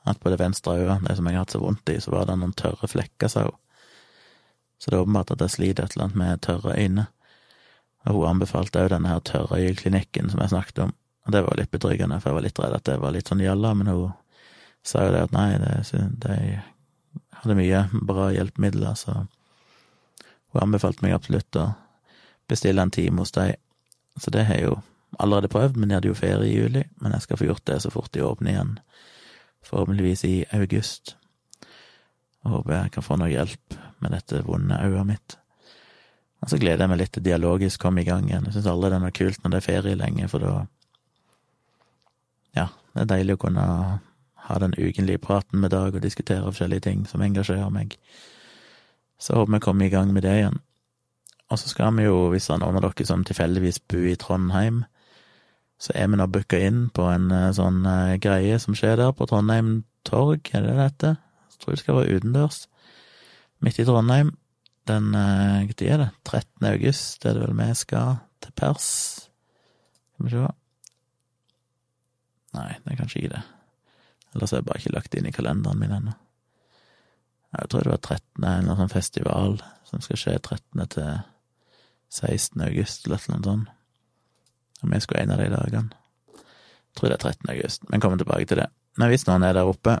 at 0.07 0.19
på 0.19 0.31
det 0.33 0.39
venstre 0.41 0.77
øyet, 0.79 1.03
det 1.07 1.15
som 1.17 1.27
jeg 1.27 1.37
har 1.37 1.45
hatt 1.45 1.53
så 1.53 1.61
vondt 1.61 1.89
i, 1.93 1.99
så 2.01 2.13
var 2.13 2.27
det 2.27 2.37
noen 2.39 2.55
tørre 2.57 2.89
flekker, 2.89 3.29
sa 3.29 3.45
hun. 3.47 3.57
Så 4.81 4.89
det 4.89 4.97
er 4.97 5.03
åpenbart 5.05 5.31
at 5.35 5.43
jeg 5.45 5.53
sliter 5.53 5.85
et 5.85 5.95
eller 5.95 6.07
annet 6.07 6.17
med 6.17 6.41
tørre 6.41 6.73
øyne. 6.73 7.05
Og 8.09 8.17
hun 8.17 8.29
anbefalte 8.31 8.81
òg 8.81 8.89
denne 8.89 9.11
her 9.11 9.21
tørre 9.21 9.59
øyeklinikken 9.61 10.31
som 10.31 10.41
jeg 10.41 10.53
snakket 10.55 10.79
om, 10.87 10.95
og 11.25 11.35
det 11.35 11.43
var 11.45 11.59
litt 11.59 11.69
betryggende, 11.69 12.17
for 12.17 12.31
jeg 12.31 12.37
var 12.39 12.45
litt 12.47 12.59
redd 12.59 12.77
at 12.79 12.87
det 12.89 12.97
var 13.01 13.13
litt 13.13 13.29
sånn 13.29 13.43
gjalla, 13.43 13.75
men 13.77 13.91
hun 13.93 14.15
sa 14.81 15.03
jo 15.05 15.11
det 15.13 15.21
at 15.27 15.35
nei, 15.35 15.49
de 16.25 16.37
hadde 17.43 17.57
mye 17.59 17.83
bra 18.09 18.31
hjelpemidler, 18.33 18.97
så 18.97 19.19
hun 20.51 20.63
anbefalte 20.63 21.05
meg 21.05 21.13
absolutt 21.13 21.61
å 21.61 21.67
bestille 22.49 22.81
en 22.81 22.91
time 22.91 23.21
hos 23.21 23.35
dem. 23.37 23.53
Så 24.17 24.33
det 24.33 24.47
har 24.49 24.57
jeg 24.57 24.71
jo 24.71 24.79
allerede 25.21 25.51
prøvd, 25.51 25.77
men 25.77 25.91
jeg 25.91 26.01
hadde 26.01 26.09
jo 26.09 26.17
ferie 26.17 26.49
i 26.49 26.57
juli. 26.57 26.83
Men 26.99 27.13
jeg 27.15 27.25
skal 27.25 27.39
få 27.39 27.47
gjort 27.47 27.65
det 27.69 27.77
så 27.83 27.91
fort 27.93 28.11
de 28.11 28.25
åpner 28.25 28.51
igjen, 28.51 28.73
forhåpentligvis 29.63 30.25
i 30.27 30.35
august. 30.57 31.15
Og 32.43 32.57
håper 32.57 32.75
jeg 32.75 32.93
kan 32.97 33.05
få 33.05 33.19
noe 33.21 33.31
hjelp 33.31 33.77
med 34.01 34.13
dette 34.15 34.43
vonde 34.45 34.77
øyet 34.81 35.07
mitt. 35.07 35.37
Og 36.41 36.49
så 36.49 36.57
gleder 36.57 36.83
jeg 36.83 36.89
meg 36.89 37.01
litt 37.03 37.11
til 37.13 37.25
dialogisk 37.25 37.81
komme 37.81 38.01
i 38.01 38.07
gang 38.07 38.29
igjen. 38.29 38.47
Jeg 38.49 38.57
syns 38.57 38.69
aldri 38.71 38.89
det 38.89 38.97
er 38.97 39.03
noe 39.03 39.17
kult 39.17 39.43
når 39.43 39.53
det 39.53 39.59
er 39.59 39.67
ferie 39.67 39.99
lenge, 39.99 40.29
for 40.31 40.45
da 40.45 40.53
Ja, 42.57 42.67
det 42.93 43.05
er 43.05 43.11
deilig 43.13 43.37
å 43.37 43.43
kunne 43.45 43.65
ha 44.47 44.57
den 44.59 44.73
ukentlige 44.77 45.21
praten 45.21 45.61
med 45.61 45.71
Dag 45.71 45.95
og 45.95 46.03
diskutere 46.03 46.43
forskjellige 46.43 46.87
ting 46.87 47.05
som 47.07 47.21
engasjerer 47.21 47.69
meg. 47.71 47.95
Så 49.21 49.37
håper 49.37 49.53
vi 49.53 49.59
kommer 49.63 49.85
i 49.85 49.93
gang 49.93 50.13
med 50.13 50.25
det 50.25 50.33
igjen. 50.39 50.57
Og 51.51 51.59
så 51.59 51.69
skal 51.69 51.93
vi 51.95 52.07
jo, 52.07 52.29
hvis 52.31 52.49
noen 52.49 52.79
av 52.79 52.83
dere 52.87 53.05
som 53.05 53.23
tilfeldigvis 53.27 53.81
bor 53.91 54.07
i 54.07 54.17
Trondheim, 54.19 54.83
så 55.81 55.93
er 55.97 56.09
vi 56.09 56.17
nå 56.17 56.27
booka 56.29 56.59
inn 56.61 56.89
på 56.93 57.07
en 57.09 57.31
eh, 57.33 57.51
sånn 57.57 57.81
uh, 57.87 58.17
greie 58.21 58.59
som 58.61 58.75
skjer 58.77 58.99
der, 58.99 59.13
på 59.17 59.25
Trondheim 59.29 59.81
torg, 60.07 60.45
er 60.53 60.65
det 60.65 60.75
det 60.75 60.83
heter? 60.85 61.15
Jeg 61.49 61.63
tror 61.63 61.73
det 61.73 61.81
skal 61.81 61.97
være 61.97 62.19
utendørs. 62.19 62.59
Midt 63.61 63.79
i 63.79 63.85
Trondheim. 63.85 64.33
Den 64.89 65.11
Når 65.13 65.69
Hva 65.69 65.87
er 65.93 65.97
det? 66.01 66.09
13. 66.25 66.65
august 66.71 67.25
er 67.25 67.35
det 67.37 67.43
vel 67.43 67.57
vi 67.59 67.67
skal 67.77 68.15
til 68.41 68.53
pers. 68.57 68.87
Skal 70.15 70.25
vi 70.25 70.33
se 70.33 70.47
Nei, 72.51 72.71
det 72.83 72.91
er 72.91 72.97
kanskje 72.99 73.21
ikke 73.21 73.35
det. 73.35 73.43
Ellers 74.33 74.51
har 74.51 74.59
jeg 74.59 74.65
bare 74.67 74.81
ikke 74.81 74.95
lagt 74.95 75.13
inn 75.15 75.27
i 75.29 75.31
kalenderen 75.31 75.79
min 75.79 75.93
ennå. 75.95 76.15
Jeg 77.51 77.69
tror 77.69 77.83
det 77.83 77.91
var 77.93 78.01
13. 78.01 78.43
eller 78.43 78.65
noe 78.65 78.79
sånn 78.79 78.91
festival 78.91 79.55
som 79.87 80.03
skal 80.03 80.19
skje 80.19 80.33
13. 80.39 80.87
til 80.91 81.21
16. 82.11 82.61
august, 82.65 83.05
eller 83.05 83.23
noe 83.31 83.43
sånt. 83.45 83.71
Om 84.81 84.93
jeg 84.95 85.05
skulle 85.05 85.21
en 85.21 85.31
av 85.35 85.39
de 85.39 85.49
dagene. 85.53 85.95
Jeg 86.35 86.99
tror 86.99 87.11
det 87.11 87.17
er 87.19 87.25
13. 87.29 87.51
august, 87.55 87.89
men 87.89 88.03
kommer 88.03 88.19
tilbake 88.19 88.49
til 88.49 88.59
det. 88.63 88.67
Men 88.97 89.11
hvis 89.11 89.27
noen 89.27 89.45
er 89.47 89.55
der 89.55 89.69
oppe, 89.69 89.99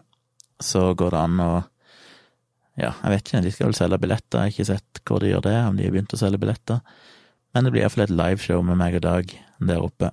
så 0.59 0.91
går 0.97 1.13
det 1.13 1.21
an 1.21 1.43
å 1.43 1.51
Ja, 2.79 2.93
jeg 3.03 3.11
vet 3.11 3.25
ikke, 3.27 3.41
de 3.43 3.51
skal 3.51 3.67
vel 3.67 3.77
selge 3.77 3.99
billetter, 3.99 4.37
jeg 4.39 4.47
har 4.47 4.53
ikke 4.53 4.69
sett 4.69 5.01
hvor 5.07 5.19
de 5.19 5.31
gjør 5.33 5.43
det, 5.43 5.57
om 5.67 5.77
de 5.77 5.85
har 5.85 5.93
begynt 5.93 6.13
å 6.15 6.19
selge 6.21 6.39
billetter. 6.41 6.79
Men 7.51 7.67
det 7.67 7.73
blir 7.73 7.83
iallfall 7.83 8.05
et 8.05 8.13
liveshow 8.15 8.63
med 8.63 8.79
meg 8.79 8.95
og 9.01 9.03
Dag 9.03 9.33
der 9.59 9.83
oppe. 9.83 10.11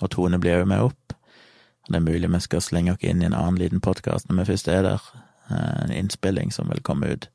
Og 0.00 0.10
Tone 0.12 0.38
blir 0.38 0.60
jo 0.60 0.68
med 0.68 0.84
opp. 0.86 1.16
Det 1.88 1.98
er 1.98 2.04
mulig 2.04 2.30
vi 2.30 2.40
skal 2.42 2.62
slenge 2.62 2.94
oss 2.94 3.06
inn 3.06 3.22
i 3.22 3.26
en 3.28 3.34
annen 3.36 3.58
liten 3.60 3.82
podkast 3.82 4.28
når 4.28 4.40
vi 4.40 4.48
først 4.52 4.70
er 4.70 4.82
der. 4.86 5.06
Eh, 5.50 5.84
en 5.84 5.94
innspilling 5.94 6.52
som 6.54 6.70
vil 6.70 6.82
komme 6.82 7.12
ut 7.14 7.28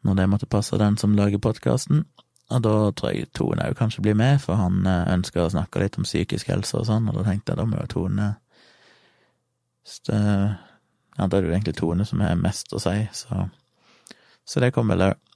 når 0.00 0.16
det 0.16 0.28
måtte 0.32 0.48
passe 0.48 0.78
den 0.80 0.96
som 0.96 1.16
lager 1.16 1.40
podkasten. 1.42 2.06
Og 2.50 2.62
da 2.64 2.74
tror 2.96 3.12
jeg 3.12 3.28
Tone 3.36 3.68
òg 3.68 3.76
kanskje 3.78 4.02
blir 4.04 4.16
med, 4.16 4.40
for 4.42 4.58
han 4.58 4.80
eh, 4.88 5.12
ønsker 5.12 5.44
å 5.44 5.52
snakke 5.52 5.82
litt 5.82 5.98
om 6.00 6.08
psykisk 6.08 6.48
helse 6.50 6.80
og 6.80 6.88
sånn, 6.88 7.08
og 7.10 7.20
da 7.20 7.26
tenkte 7.28 7.52
jeg 7.52 7.60
da 7.60 7.68
må 7.68 7.82
jo 7.82 7.92
Tone 7.94 8.30
ja, 11.16 11.26
da 11.26 11.36
er 11.36 11.42
det 11.42 11.48
jo 11.48 11.56
egentlig 11.56 11.76
Tone 11.78 12.06
som 12.08 12.22
har 12.24 12.38
mest 12.40 12.72
å 12.74 12.80
si, 12.82 12.96
så, 13.16 13.46
så 14.46 14.62
det 14.62 14.72
kommer 14.76 14.96
vel 14.96 15.10
òg. 15.10 15.26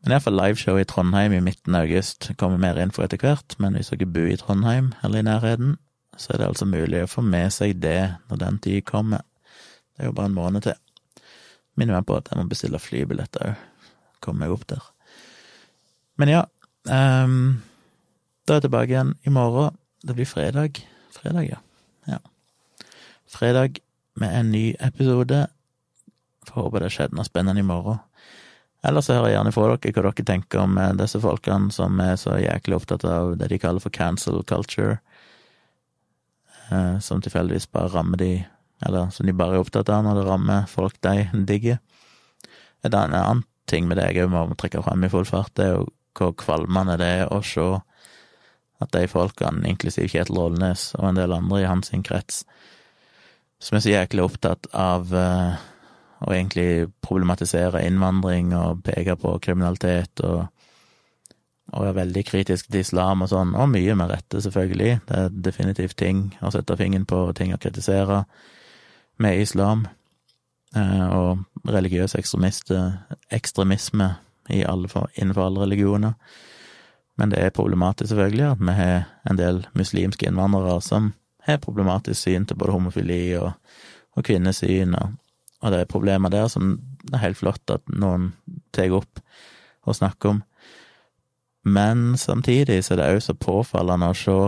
Men 0.00 0.14
iallfall 0.14 0.38
liveshow 0.38 0.78
i 0.80 0.86
Trondheim 0.88 1.34
i 1.36 1.42
midten 1.44 1.76
av 1.76 1.84
august 1.84 2.30
kommer 2.40 2.60
mer 2.60 2.78
info 2.80 3.04
etter 3.04 3.20
hvert, 3.20 3.56
men 3.60 3.76
hvis 3.76 3.92
dere 3.92 4.08
bor 4.08 4.30
i 4.30 4.38
Trondheim 4.40 4.94
eller 5.04 5.20
i 5.20 5.26
nærheten, 5.26 5.74
så 6.16 6.32
er 6.32 6.40
det 6.40 6.46
altså 6.48 6.68
mulig 6.68 7.02
å 7.04 7.10
få 7.10 7.24
med 7.24 7.52
seg 7.52 7.82
det 7.82 8.14
når 8.30 8.40
den 8.40 8.60
tid 8.64 8.86
kommer. 8.88 9.26
Det 9.92 10.04
er 10.06 10.10
jo 10.10 10.16
bare 10.16 10.30
en 10.32 10.38
måned 10.38 10.64
til. 10.64 10.78
Minner 11.76 11.98
meg 11.98 12.08
på 12.08 12.16
at 12.16 12.30
jeg 12.30 12.40
må 12.40 12.48
bestille 12.48 12.80
flybilletter 12.80 13.52
òg. 13.52 13.66
Komme 14.24 14.44
meg 14.44 14.52
opp 14.52 14.66
der. 14.68 14.84
Men 16.20 16.28
ja, 16.28 16.40
um, 16.88 17.60
da 18.44 18.52
er 18.52 18.58
jeg 18.58 18.66
tilbake 18.66 18.92
igjen 18.92 19.14
i 19.24 19.32
morgen. 19.32 19.76
Det 20.04 20.16
blir 20.16 20.28
fredag. 20.28 20.80
Fredag, 21.12 21.46
ja. 21.48 21.60
ja. 22.08 22.18
Fredag 23.28 23.80
med 24.14 24.38
en 24.38 24.50
ny 24.50 24.74
episode. 24.80 25.46
Får 26.48 26.62
håpe 26.62 26.82
det 26.82 26.92
skjedde 26.94 27.18
noe 27.18 27.28
spennende 27.28 27.62
i 27.62 27.66
morgen. 27.66 28.00
Ellers 28.86 29.10
hører 29.12 29.28
jeg 29.28 29.36
gjerne 29.36 29.52
fra 29.52 29.66
dere 29.68 29.92
hva 29.92 30.02
dere 30.06 30.26
tenker 30.30 30.62
om 30.62 30.78
eh, 30.80 30.94
disse 30.96 31.20
folkene 31.20 31.68
som 31.74 32.00
er 32.00 32.16
så 32.20 32.38
jæklig 32.40 32.78
opptatt 32.78 33.04
av 33.04 33.34
det 33.40 33.50
de 33.52 33.58
kaller 33.60 33.84
for 33.84 33.92
cancel 33.92 34.40
culture, 34.48 34.96
eh, 36.70 36.96
som 37.04 37.20
tilfeldigvis 37.20 37.68
bare 37.74 37.92
rammer 37.92 38.22
de, 38.22 38.32
eller 38.86 39.12
som 39.12 39.28
de 39.28 39.36
bare 39.36 39.58
er 39.58 39.66
opptatt 39.66 39.92
av 39.92 40.06
når 40.06 40.20
det 40.22 40.26
rammer 40.30 40.66
folk 40.72 40.96
de 41.04 41.28
digger. 41.50 41.80
En 42.80 42.96
annen 42.96 43.44
ting 43.68 43.86
med 43.86 44.00
det 44.00 44.08
jeg 44.16 44.32
må 44.32 44.46
trekke 44.56 44.80
frem 44.82 45.04
i 45.04 45.12
full 45.12 45.28
fart, 45.28 45.52
det 45.54 45.68
er 45.68 45.76
jo 45.76 45.88
hvor 46.16 46.32
kvalmende 46.40 46.96
det 47.00 47.10
er 47.20 47.30
å 47.30 47.38
se 47.44 47.68
at 48.80 48.92
de 48.96 49.04
folkene, 49.12 49.60
inklusiv 49.68 50.08
Kjetil 50.08 50.38
Rollnes 50.40 50.90
og 50.98 51.10
en 51.10 51.20
del 51.20 51.36
andre 51.36 51.60
i 51.60 51.68
hans 51.68 51.92
krets, 52.06 52.42
som 53.60 53.76
er 53.76 53.84
så 53.84 53.92
jæklig 53.92 54.24
opptatt 54.24 54.70
av 54.76 55.12
uh, 55.12 55.58
og 56.20 56.34
egentlig 56.34 56.90
problematisere 57.04 57.84
innvandring 57.86 58.52
og 58.56 58.82
peke 58.84 59.16
på 59.20 59.36
kriminalitet 59.44 60.20
og, 60.26 60.48
og 61.72 61.86
er 61.86 61.96
veldig 61.96 62.24
kritisk 62.28 62.68
til 62.68 62.82
islam 62.82 63.24
og 63.24 63.30
sånn, 63.32 63.54
og 63.56 63.70
mye 63.72 63.96
med 63.96 64.10
rette, 64.12 64.42
selvfølgelig. 64.44 64.98
Det 65.08 65.16
er 65.16 65.38
definitivt 65.48 65.96
ting 66.00 66.26
å 66.44 66.52
sette 66.52 66.76
fingeren 66.76 67.06
på, 67.08 67.22
ting 67.38 67.54
å 67.54 67.60
kritisere 67.62 68.24
med 69.20 69.40
islam. 69.40 69.86
Eh, 70.76 71.06
og 71.16 71.70
religiøs 71.70 72.14
ekstremisme 72.18 74.10
i 74.50 74.60
alle, 74.66 74.90
innenfor 75.16 75.46
alle 75.46 75.64
religioner. 75.64 76.12
Men 77.18 77.32
det 77.32 77.40
er 77.42 77.54
problematisk, 77.54 78.10
selvfølgelig, 78.12 78.44
at 78.52 78.60
vi 78.60 78.76
har 78.76 79.08
en 79.30 79.40
del 79.40 79.64
muslimske 79.76 80.28
innvandrere 80.28 80.78
som 80.84 81.12
har 81.50 81.64
problematisk 81.64 82.20
syn 82.22 82.46
til 82.46 82.58
både 82.58 82.74
homofili 82.76 83.22
og, 83.38 83.52
og 84.16 84.24
kvinnesyn 84.26 84.94
og 84.98 85.18
og 85.60 85.72
det 85.72 85.80
er 85.80 85.92
problemer 85.92 86.32
der 86.32 86.48
som 86.48 86.78
det 87.04 87.14
er 87.16 87.24
helt 87.24 87.40
flott 87.40 87.72
at 87.72 87.84
noen 87.92 88.32
tar 88.72 88.92
opp 88.96 89.20
og 89.88 89.96
snakker 89.96 90.34
om. 90.34 90.42
Men 91.64 92.16
samtidig 92.16 92.80
så 92.84 92.94
er 92.94 93.00
det 93.00 93.08
òg 93.14 93.20
så 93.24 93.36
påfallende 93.36 94.10
å 94.10 94.16
se 94.16 94.38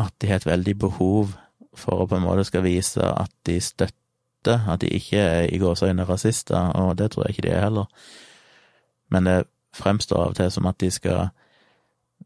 at 0.00 0.12
de 0.20 0.28
har 0.28 0.42
et 0.42 0.48
veldig 0.48 0.74
behov 0.84 1.34
for 1.78 2.04
å 2.04 2.08
på 2.08 2.18
en 2.18 2.26
måte 2.26 2.44
skal 2.48 2.64
vise 2.66 3.00
at 3.00 3.32
de 3.48 3.56
støtter, 3.62 4.66
at 4.68 4.82
de 4.82 4.90
ikke 4.92 5.20
er 5.20 5.48
i 5.48 5.58
gåseøyne 5.62 6.04
rasister, 6.08 6.74
og 6.76 6.98
det 6.98 7.12
tror 7.12 7.24
jeg 7.24 7.36
ikke 7.36 7.46
de 7.46 7.54
er 7.54 7.64
heller. 7.64 7.86
Men 9.08 9.28
det 9.28 9.38
fremstår 9.74 10.20
av 10.20 10.34
og 10.34 10.38
til 10.38 10.50
som 10.52 10.68
at 10.68 10.80
de 10.82 10.90
skal 10.92 11.30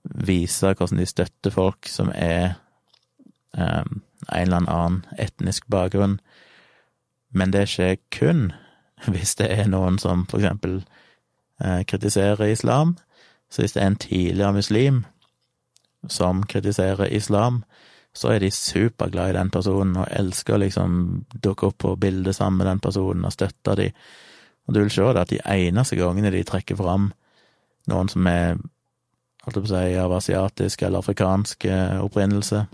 vise 0.03 0.75
hvordan 0.75 1.01
de 1.01 1.07
støtter 1.09 1.55
folk 1.55 1.88
som 1.90 2.11
er 2.14 2.59
um, 3.59 4.01
en 4.33 4.47
eller 4.47 4.71
annen 4.71 5.03
etnisk 5.18 5.66
bakgrunn, 5.71 6.18
men 7.31 7.53
det 7.53 7.66
skjer 7.68 7.99
kun 8.14 8.53
hvis 9.12 9.37
det 9.38 9.51
er 9.53 9.68
noen 9.71 9.99
som 10.03 10.25
for 10.31 10.40
eksempel 10.40 10.81
eh, 11.62 11.85
kritiserer 11.87 12.51
islam. 12.51 12.97
Så 13.51 13.62
hvis 13.62 13.77
det 13.77 13.83
er 13.83 13.87
en 13.92 14.01
tidligere 14.03 14.53
muslim 14.53 15.05
som 16.09 16.42
kritiserer 16.42 17.12
islam, 17.14 17.62
så 18.14 18.33
er 18.35 18.42
de 18.42 18.51
superglad 18.51 19.31
i 19.31 19.37
den 19.37 19.51
personen 19.51 19.97
og 20.01 20.09
elsker 20.11 20.57
å 20.57 20.62
liksom 20.64 20.97
dukke 21.44 21.71
opp 21.71 21.79
på 21.85 21.94
bildet 22.01 22.37
sammen 22.37 22.59
med 22.59 22.66
den 22.66 22.83
personen 22.83 23.25
og 23.25 23.33
støtte 23.33 23.77
de. 23.79 23.92
Og 24.66 24.75
du 24.75 24.81
vil 24.83 24.90
se 24.92 25.07
det 25.07 25.23
at 25.23 25.31
de 25.31 25.40
eneste 25.44 25.97
gangene 25.97 26.33
de 26.35 26.42
trekker 26.44 26.77
fram 26.77 27.12
noen 27.88 28.11
som 28.12 28.27
er 28.29 28.59
holdt 29.44 29.62
på 29.62 29.64
å 29.64 29.71
si, 29.71 29.97
av 29.97 30.12
asiatisk 30.12 30.83
eller 30.83 31.01
afrikansk 31.01 31.64
eh, 31.71 31.97
opprinnelse, 32.05 32.66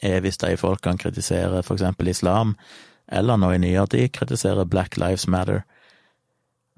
hvis 0.00 0.38
de 0.40 0.56
folkene 0.56 0.98
kritiserer 0.98 1.62
for 1.62 1.74
eksempel 1.74 2.08
islam, 2.08 2.54
eller 3.10 3.36
nå 3.36 3.50
i 3.52 3.58
nyere 3.58 3.86
tid, 3.90 4.12
kritiserer 4.14 4.64
Black 4.64 4.96
Lives 4.96 5.26
Matter. 5.28 5.64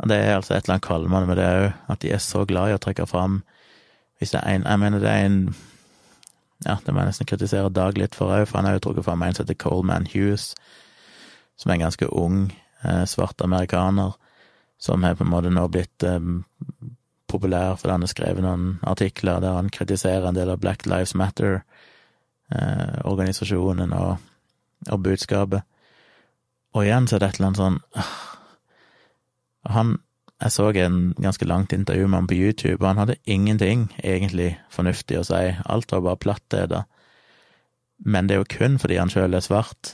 Og 0.03 0.09
det 0.09 0.17
er 0.17 0.37
altså 0.37 0.55
et 0.55 0.65
eller 0.65 0.79
annet 0.79 0.87
kvalmende 0.87 1.29
med 1.29 1.39
det 1.39 1.49
òg, 1.49 1.67
at 1.93 2.01
de 2.03 2.13
er 2.13 2.23
så 2.23 2.47
glad 2.49 2.71
i 2.71 2.77
å 2.77 2.81
trekke 2.83 3.07
fram 3.07 3.43
Hvis 4.19 4.33
det 4.33 4.41
er 4.41 4.57
en 4.57 4.65
Jeg 4.67 4.81
mener 4.81 5.03
det 5.03 5.11
er 5.11 5.27
en 5.27 5.37
Ja, 6.65 6.77
det 6.85 6.95
må 6.95 7.03
jeg 7.03 7.11
nesten 7.11 7.29
kritisere 7.29 7.71
Dag 7.71 7.99
litt 7.99 8.17
for 8.19 8.33
òg, 8.33 8.47
for 8.49 8.59
han 8.59 8.67
har 8.67 8.79
jo 8.79 8.87
trukket 8.87 9.07
fram 9.07 9.23
en 9.23 9.37
som 9.37 9.45
heter 9.45 9.59
Coleman 9.59 10.09
Hughes, 10.11 10.55
som 11.57 11.71
er 11.71 11.75
en 11.75 11.87
ganske 11.87 12.09
ung 12.09 12.41
eh, 12.83 13.05
svart 13.07 13.43
amerikaner, 13.43 14.17
som 14.79 15.03
har 15.03 15.15
på 15.19 15.27
en 15.27 15.31
måte 15.31 15.51
nå 15.51 15.67
blitt 15.69 16.07
eh, 16.07 16.19
populær 17.31 17.77
fordi 17.77 17.93
han 17.93 18.07
har 18.07 18.13
skrevet 18.15 18.47
noen 18.47 18.79
artikler 18.83 19.43
der 19.43 19.59
han 19.59 19.71
kritiserer 19.75 20.29
en 20.29 20.39
del 20.39 20.51
av 20.51 20.63
Black 20.63 20.87
Lives 20.87 21.15
Matter-organisasjonen 21.15 21.72
eh, 22.53 23.97
og, 23.99 24.19
og 24.91 25.03
budskapet. 25.03 25.63
Og 26.73 26.87
igjen 26.87 27.09
så 27.09 27.17
er 27.17 27.23
det 27.23 27.29
et 27.29 27.41
eller 27.41 27.51
annet 27.51 27.61
sånn 27.61 27.81
Han 29.77 29.91
Jeg 30.43 30.55
så 30.57 30.71
en 30.83 31.15
ganske 31.23 31.47
langt 31.47 31.73
intervju 31.73 32.09
med 32.09 32.19
ham 32.19 32.27
på 32.27 32.35
YouTube, 32.35 32.81
og 32.81 32.89
han 32.89 32.99
hadde 32.99 33.21
ingenting 33.31 33.85
egentlig 34.03 34.57
fornuftig 34.75 35.21
å 35.21 35.27
si. 35.29 35.53
Alt 35.71 35.93
var 35.95 36.03
bare 36.03 36.19
plattheder. 36.19 36.89
Men 38.03 38.27
det 38.27 38.35
er 38.35 38.41
jo 38.41 38.49
kun 38.51 38.79
fordi 38.83 38.99
han 38.99 39.13
sjøl 39.13 39.39
er 39.39 39.45
svart, 39.45 39.93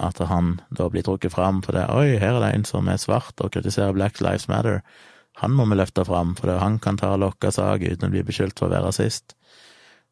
at 0.00 0.16
han 0.24 0.54
da 0.72 0.88
blir 0.88 1.04
trukket 1.04 1.34
fram 1.34 1.60
for 1.60 1.76
det. 1.76 1.84
Oi, 1.92 2.16
her 2.16 2.38
er 2.38 2.46
det 2.46 2.52
en 2.54 2.64
som 2.64 2.88
er 2.88 2.96
svart 2.96 3.44
og 3.44 3.52
kritiserer 3.52 3.92
Black 3.92 4.22
Lives 4.24 4.48
Matter. 4.48 4.80
Han 5.44 5.52
må 5.56 5.68
vi 5.68 5.76
løfte 5.76 6.04
fram, 6.08 6.32
for 6.38 6.48
det, 6.48 6.56
han 6.64 6.80
kan 6.80 6.96
ta 7.00 7.12
lokka 7.20 7.52
sak 7.52 7.84
uten 7.84 8.08
å 8.08 8.12
bli 8.14 8.24
beskyldt 8.24 8.56
for 8.56 8.70
å 8.70 8.74
være 8.74 8.88
rasist. 8.88 9.36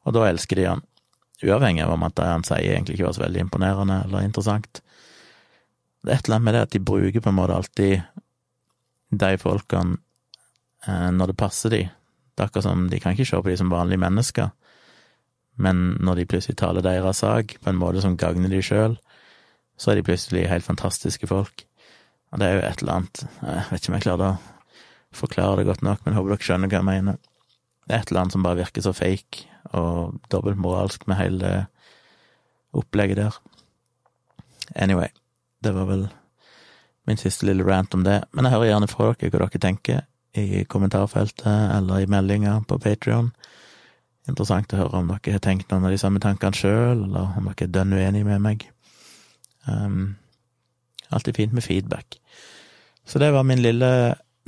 Og 0.05 0.15
da 0.17 0.29
elsker 0.29 0.61
de 0.61 0.69
han. 0.69 0.85
Uavhengig 1.45 1.85
av 1.85 1.95
om 1.95 2.07
at 2.07 2.17
det 2.19 2.27
han 2.27 2.45
sier 2.47 2.73
egentlig 2.73 2.97
ikke 2.97 3.07
var 3.07 3.17
så 3.17 3.25
veldig 3.25 3.45
imponerende 3.45 4.01
eller 4.07 4.27
interessant. 4.27 4.81
Det 6.03 6.11
er 6.11 6.19
et 6.19 6.27
eller 6.27 6.39
annet 6.39 6.47
med 6.49 6.57
det 6.57 6.65
at 6.67 6.75
de 6.75 6.87
bruker 6.91 7.23
på 7.23 7.31
en 7.31 7.39
måte 7.39 7.59
alltid 7.59 8.01
de 9.23 9.31
folkene 9.41 9.99
eh, 10.87 11.11
når 11.15 11.31
det 11.31 11.39
passer 11.39 11.75
de. 11.75 11.83
Det 11.87 12.43
er 12.43 12.51
akkurat 12.51 12.67
som 12.67 12.89
de 12.91 13.01
kan 13.03 13.15
ikke 13.15 13.27
se 13.29 13.39
på 13.43 13.51
de 13.51 13.57
som 13.61 13.71
vanlige 13.71 14.03
mennesker, 14.03 14.51
men 15.59 15.97
når 15.99 16.21
de 16.21 16.27
plutselig 16.31 16.59
taler 16.61 16.85
deres 16.87 17.23
sak 17.25 17.57
på 17.63 17.71
en 17.71 17.81
måte 17.81 18.03
som 18.03 18.17
gagner 18.19 18.51
de 18.53 18.61
sjøl, 18.63 18.95
så 19.79 19.91
er 19.91 19.99
de 19.99 20.07
plutselig 20.07 20.47
helt 20.51 20.67
fantastiske 20.67 21.27
folk. 21.31 21.65
Og 22.31 22.39
det 22.39 22.47
er 22.47 22.55
jo 22.59 22.63
et 22.67 22.83
eller 22.83 22.95
annet 22.99 23.23
Jeg 23.25 23.65
vet 23.71 23.81
ikke 23.81 23.91
om 23.91 23.97
jeg 23.97 24.05
klarer 24.05 24.29
å 24.29 25.19
forklare 25.19 25.59
det 25.59 25.67
godt 25.71 25.83
nok, 25.87 26.05
men 26.05 26.13
jeg 26.13 26.19
håper 26.19 26.35
dere 26.35 26.47
skjønner 26.47 26.71
hva 26.71 26.79
jeg 26.79 26.89
mener. 26.89 27.19
Det 27.89 27.97
er 27.97 28.03
et 28.03 28.11
eller 28.13 28.27
annet 28.27 28.37
som 28.37 28.45
bare 28.45 28.61
virker 28.61 28.85
så 28.85 28.93
fake 28.93 29.47
og 29.73 30.19
dobbeltmoralsk 30.33 31.07
med 31.09 31.17
hele 31.17 31.53
opplegget 32.77 33.17
der. 33.17 33.39
Anyway. 34.77 35.09
Det 35.65 35.73
var 35.75 35.89
vel 35.89 36.05
min 37.09 37.19
siste 37.19 37.47
lille 37.49 37.65
rant 37.67 37.95
om 37.95 38.05
det. 38.05 38.21
Men 38.33 38.47
jeg 38.47 38.55
hører 38.55 38.71
gjerne 38.71 38.91
fra 38.91 39.13
dere 39.19 39.33
hva 39.33 39.49
dere 39.49 39.63
tenker 39.63 40.05
i 40.39 40.65
kommentarfeltet 40.71 41.49
eller 41.49 42.05
i 42.05 42.11
meldinger 42.11 42.61
på 42.69 42.79
Patrion. 42.83 43.33
Interessant 44.29 44.73
å 44.77 44.83
høre 44.83 45.01
om 45.01 45.11
dere 45.11 45.39
har 45.39 45.43
tenkt 45.43 45.73
noen 45.73 45.89
av 45.89 45.95
de 45.95 46.01
samme 46.01 46.21
tankene 46.23 46.55
sjøl, 46.55 47.07
eller 47.09 47.39
om 47.41 47.49
dere 47.49 47.67
er 47.67 47.75
dønn 47.75 47.97
uenige 47.97 48.29
med 48.29 48.45
meg. 48.45 48.67
Um, 49.67 50.19
alltid 51.11 51.41
fint 51.41 51.57
med 51.57 51.65
feedback. 51.65 52.21
Så 53.09 53.19
det 53.19 53.33
var 53.33 53.47
min 53.49 53.65
lille 53.65 53.91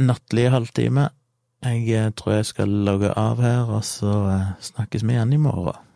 nattlige 0.00 0.53
halvtime. 0.53 1.09
Jeg 1.61 1.88
eh, 1.92 2.12
tror 2.16 2.33
jeg 2.33 2.46
skal 2.49 2.68
logge 2.68 3.11
av 3.20 3.40
her, 3.44 3.68
og 3.68 3.85
så 3.85 4.12
eh, 4.33 4.53
snakkes 4.64 5.05
vi 5.05 5.12
igjen 5.12 5.33
i 5.37 5.40
morgen. 5.44 5.89